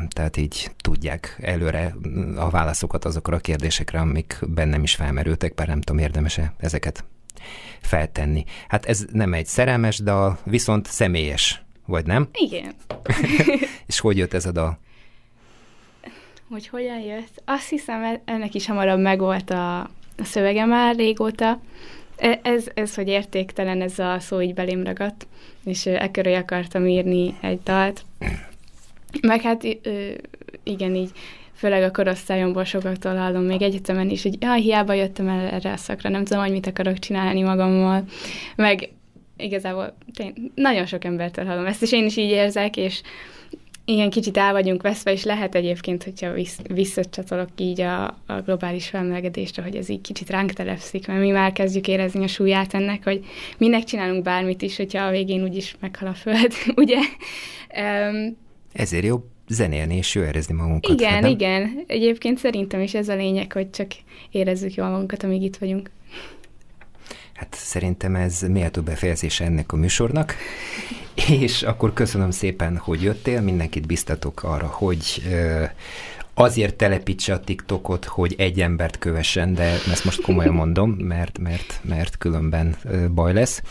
tehát 0.09 0.37
így 0.37 0.71
tudják 0.81 1.39
előre 1.41 1.95
a 2.37 2.51
válaszokat 2.51 3.05
azokra 3.05 3.37
a 3.37 3.41
kérdésekre, 3.41 4.01
amik 4.01 4.39
bennem 4.47 4.83
is 4.83 4.95
felmerültek, 4.95 5.55
bár 5.55 5.67
nem 5.67 5.81
tudom, 5.81 6.03
érdemese 6.03 6.55
ezeket 6.59 7.05
feltenni. 7.81 8.45
Hát 8.69 8.87
ez 8.87 9.05
nem 9.13 9.35
egy 9.35 9.47
szerelmes 9.47 9.99
dal, 9.99 10.39
viszont 10.45 10.87
személyes, 10.87 11.63
vagy 11.87 12.07
nem? 12.07 12.29
Igen. 12.33 12.75
És 13.87 14.01
hogy 14.01 14.17
jött 14.17 14.35
ez 14.35 14.47
a 14.47 14.53
dal? 14.53 14.79
Hogy 16.51 16.69
hogyan 16.69 17.01
jött? 17.01 17.43
Azt 17.45 17.69
hiszem, 17.69 18.21
ennek 18.25 18.55
is 18.55 18.67
hamarabb 18.67 19.01
megvolt 19.01 19.51
a, 19.51 19.79
a 20.17 20.25
szövege 20.25 20.65
már 20.65 20.97
régóta. 20.97 21.61
E- 22.19 22.41
Ez, 22.43 22.67
ez, 22.75 22.95
hogy 22.95 23.09
értéktelen, 23.09 23.83
ez 23.83 23.99
a 23.99 24.17
szó 24.21 24.41
így 24.41 24.55
belém 24.55 24.85
ragadt, 24.85 25.27
és 25.65 25.87
e 25.87 26.11
körül 26.11 26.35
akartam 26.35 26.87
írni 26.87 27.35
egy 27.41 27.61
dalt. 27.63 28.05
Meg 29.21 29.41
hát 29.41 29.63
igen, 30.63 30.95
így 30.95 31.11
főleg 31.55 31.83
a 31.83 31.91
korosztályomból 31.91 32.65
sokaktól 32.65 33.17
hallom 33.17 33.43
még 33.43 33.63
egyetemen 33.63 34.11
is, 34.11 34.23
hogy 34.23 34.43
jaj, 34.43 34.61
hiába 34.61 34.93
jöttem 34.93 35.29
el 35.29 35.47
erre 35.47 35.73
a 35.73 35.77
szakra, 35.77 36.09
nem 36.09 36.25
tudom, 36.25 36.43
hogy 36.43 36.53
mit 36.53 36.67
akarok 36.67 36.99
csinálni 36.99 37.43
magammal. 37.43 38.05
Meg 38.57 38.89
igazából 39.37 39.97
tény, 40.15 40.53
nagyon 40.55 40.87
sok 40.87 41.05
embertől 41.05 41.45
hallom 41.45 41.67
ezt, 41.67 41.83
és 41.83 41.93
én 41.93 42.05
is 42.05 42.17
így 42.17 42.31
érzek, 42.31 42.77
és 42.77 43.01
igen, 43.89 44.11
kicsit 44.11 44.37
el 44.37 44.53
vagyunk 44.53 44.83
veszve, 44.83 45.13
és 45.13 45.25
lehet 45.25 45.55
egyébként, 45.55 46.05
hogyha 46.05 46.33
vissz, 46.33 46.59
visszacsatolok 46.69 47.49
így 47.57 47.81
a, 47.81 48.05
a 48.05 48.41
globális 48.45 48.89
felmelegedésre, 48.89 49.63
hogy 49.63 49.77
ez 49.77 49.89
így 49.89 50.01
kicsit 50.01 50.31
ránk 50.31 50.53
telepszik, 50.53 51.07
mert 51.07 51.21
mi 51.21 51.31
már 51.31 51.53
kezdjük 51.53 51.89
érezni 51.89 52.25
a 52.25 52.27
súlyát 52.27 52.75
ennek, 52.75 53.05
hogy 53.05 53.25
minek 53.59 53.85
csinálunk 53.85 54.23
bármit 54.23 54.63
is, 54.63 54.77
hogyha 54.77 55.05
a 55.05 55.11
végén 55.11 55.43
úgyis 55.43 55.77
meghal 55.81 56.09
a 56.09 56.15
föld, 56.15 56.53
ugye? 56.83 56.99
Um, 57.77 58.37
Ezért 58.73 59.05
jobb 59.05 59.25
zenélni 59.49 59.97
és 59.97 60.15
jó 60.15 60.23
érezni 60.23 60.55
magunkat. 60.55 60.91
hát 60.91 61.01
igen, 61.01 61.21
nem? 61.21 61.31
igen. 61.31 61.85
Egyébként 61.87 62.39
szerintem 62.39 62.81
is 62.81 62.95
ez 62.95 63.09
a 63.09 63.15
lényeg, 63.15 63.53
hogy 63.53 63.71
csak 63.71 63.91
érezzük 64.31 64.75
jól 64.75 64.89
magunkat, 64.89 65.23
amíg 65.23 65.43
itt 65.43 65.57
vagyunk. 65.57 65.91
Hát 67.39 67.55
szerintem 67.55 68.15
ez 68.15 68.41
méltó 68.41 68.83
befejezése 68.83 69.45
ennek 69.45 69.73
a 69.73 69.77
műsornak, 69.77 70.35
és 71.41 71.63
akkor 71.63 71.93
köszönöm 71.93 72.31
szépen, 72.31 72.77
hogy 72.77 73.03
jöttél, 73.03 73.41
mindenkit 73.41 73.87
biztatok 73.87 74.43
arra, 74.43 74.67
hogy 74.67 75.23
azért 76.35 76.75
telepítse 76.75 77.33
a 77.33 77.41
TikTokot, 77.41 78.05
hogy 78.05 78.35
egy 78.39 78.61
embert 78.61 78.99
kövessen, 78.99 79.55
de 79.55 79.63
ezt 79.63 80.05
most 80.05 80.23
komolyan 80.23 80.55
mondom, 80.63 80.91
mert, 80.91 81.39
mert, 81.39 81.81
mert 81.83 82.19
különben 82.19 82.77
baj 83.15 83.33
lesz. 83.33 83.63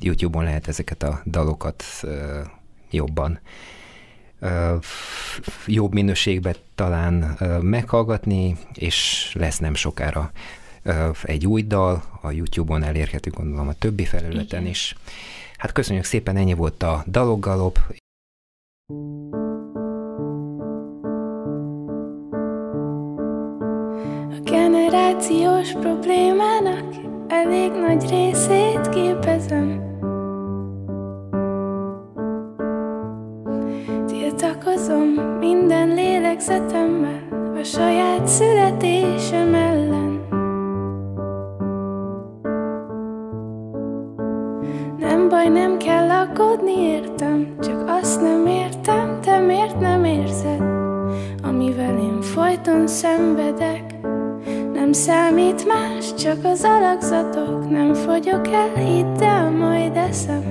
YouTube-on 0.00 0.44
lehet 0.44 0.68
ezeket 0.68 1.02
a 1.02 1.22
dalokat 1.24 1.84
jobban 2.90 3.40
jobb 5.66 5.92
minőségben 5.92 6.54
talán 6.74 7.38
meghallgatni, 7.60 8.56
és 8.74 9.30
lesz 9.38 9.58
nem 9.58 9.74
sokára 9.74 10.32
egy 11.22 11.46
új 11.46 11.62
dal, 11.62 12.02
a 12.20 12.30
YouTube-on 12.30 12.82
elérhető 12.82 13.30
gondolom 13.30 13.68
a 13.68 13.72
többi 13.72 14.04
felületen 14.04 14.60
Igen. 14.60 14.70
is. 14.70 14.94
Hát 15.56 15.72
köszönjük 15.72 16.04
szépen, 16.04 16.36
ennyi 16.36 16.54
volt 16.54 16.82
a 16.82 17.04
Daloggalop. 17.06 17.78
A 24.30 24.40
generációs 24.44 25.72
problémának 25.72 26.94
elég 27.28 27.70
nagy 27.70 28.08
részét 28.10 28.88
képezem. 28.88 29.90
Tiltakozom 34.06 35.08
minden 35.38 35.88
lélegzetemmel 35.88 37.28
a 37.60 37.64
saját 37.64 38.26
születésem 38.28 39.01
Nem 54.92 55.00
számít 55.00 55.66
más, 55.66 56.14
csak 56.14 56.44
az 56.44 56.64
alakzatok, 56.64 57.70
nem 57.70 57.94
fogyok 57.94 58.48
el, 58.48 58.74
hidd 58.74 59.22
el, 59.22 59.50
majd 59.50 59.96
eszem, 59.96 60.42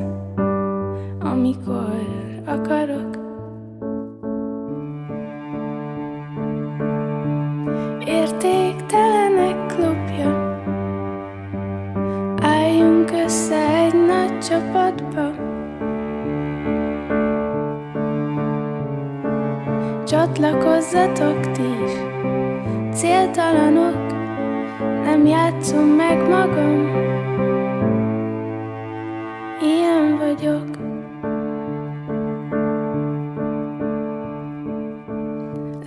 amikor 1.19 2.05
akarok. 2.45 3.17
Értéktelenek 8.05 9.65
klubja, 9.65 10.59
álljunk 12.41 13.11
össze 13.25 13.83
egy 13.83 14.05
nagy 14.05 14.39
csapatba. 14.39 15.31
Csatlakozzatok 20.05 21.51
ti 21.51 21.83
is, 21.83 21.91
céltalanok, 22.93 24.10
nem 25.11 25.25
játszom 25.25 25.87
meg 25.87 26.29
magam. 26.29 26.89
Ilyen 29.61 30.17
vagyok. 30.17 30.67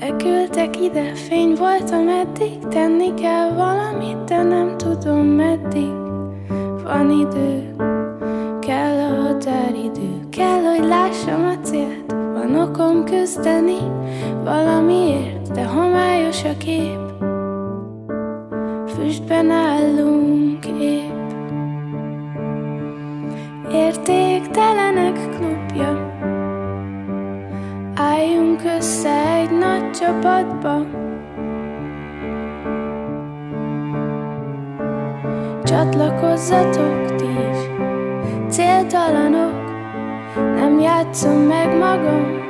Leküldtek 0.00 0.80
ide, 0.80 1.14
fény 1.14 1.54
voltam 1.54 2.08
eddig, 2.08 2.58
tenni 2.68 3.14
kell 3.14 3.52
valamit, 3.52 4.24
de 4.24 4.42
nem 4.42 4.76
tudom 4.76 5.26
meddig. 5.26 5.92
Van 6.82 7.10
idő, 7.10 7.74
kell 8.60 8.98
a 8.98 9.22
határidő, 9.22 10.28
kell, 10.30 10.62
hogy 10.62 10.88
lássam 10.88 11.44
a 11.44 11.66
célt. 11.66 12.12
Van 12.12 12.56
okom 12.56 13.04
küzdeni 13.04 13.78
valamiért, 14.44 15.52
de 15.52 15.64
homályos 15.64 16.44
a 16.44 16.56
kép. 16.58 17.03
Füstben 19.14 19.50
állunk 19.50 20.66
épp. 20.66 21.30
Értéktelenek 23.72 25.14
klubja, 25.36 26.18
álljunk 27.94 28.62
össze 28.76 29.38
egy 29.40 29.50
nagy 29.58 29.90
csapatba. 29.90 30.86
Csatlakozzatok 35.64 37.14
ti 37.14 37.24
is, 37.24 37.58
céltalanok, 38.48 39.64
nem 40.54 40.80
játszom 40.80 41.40
meg 41.40 41.78
magam. 41.78 42.42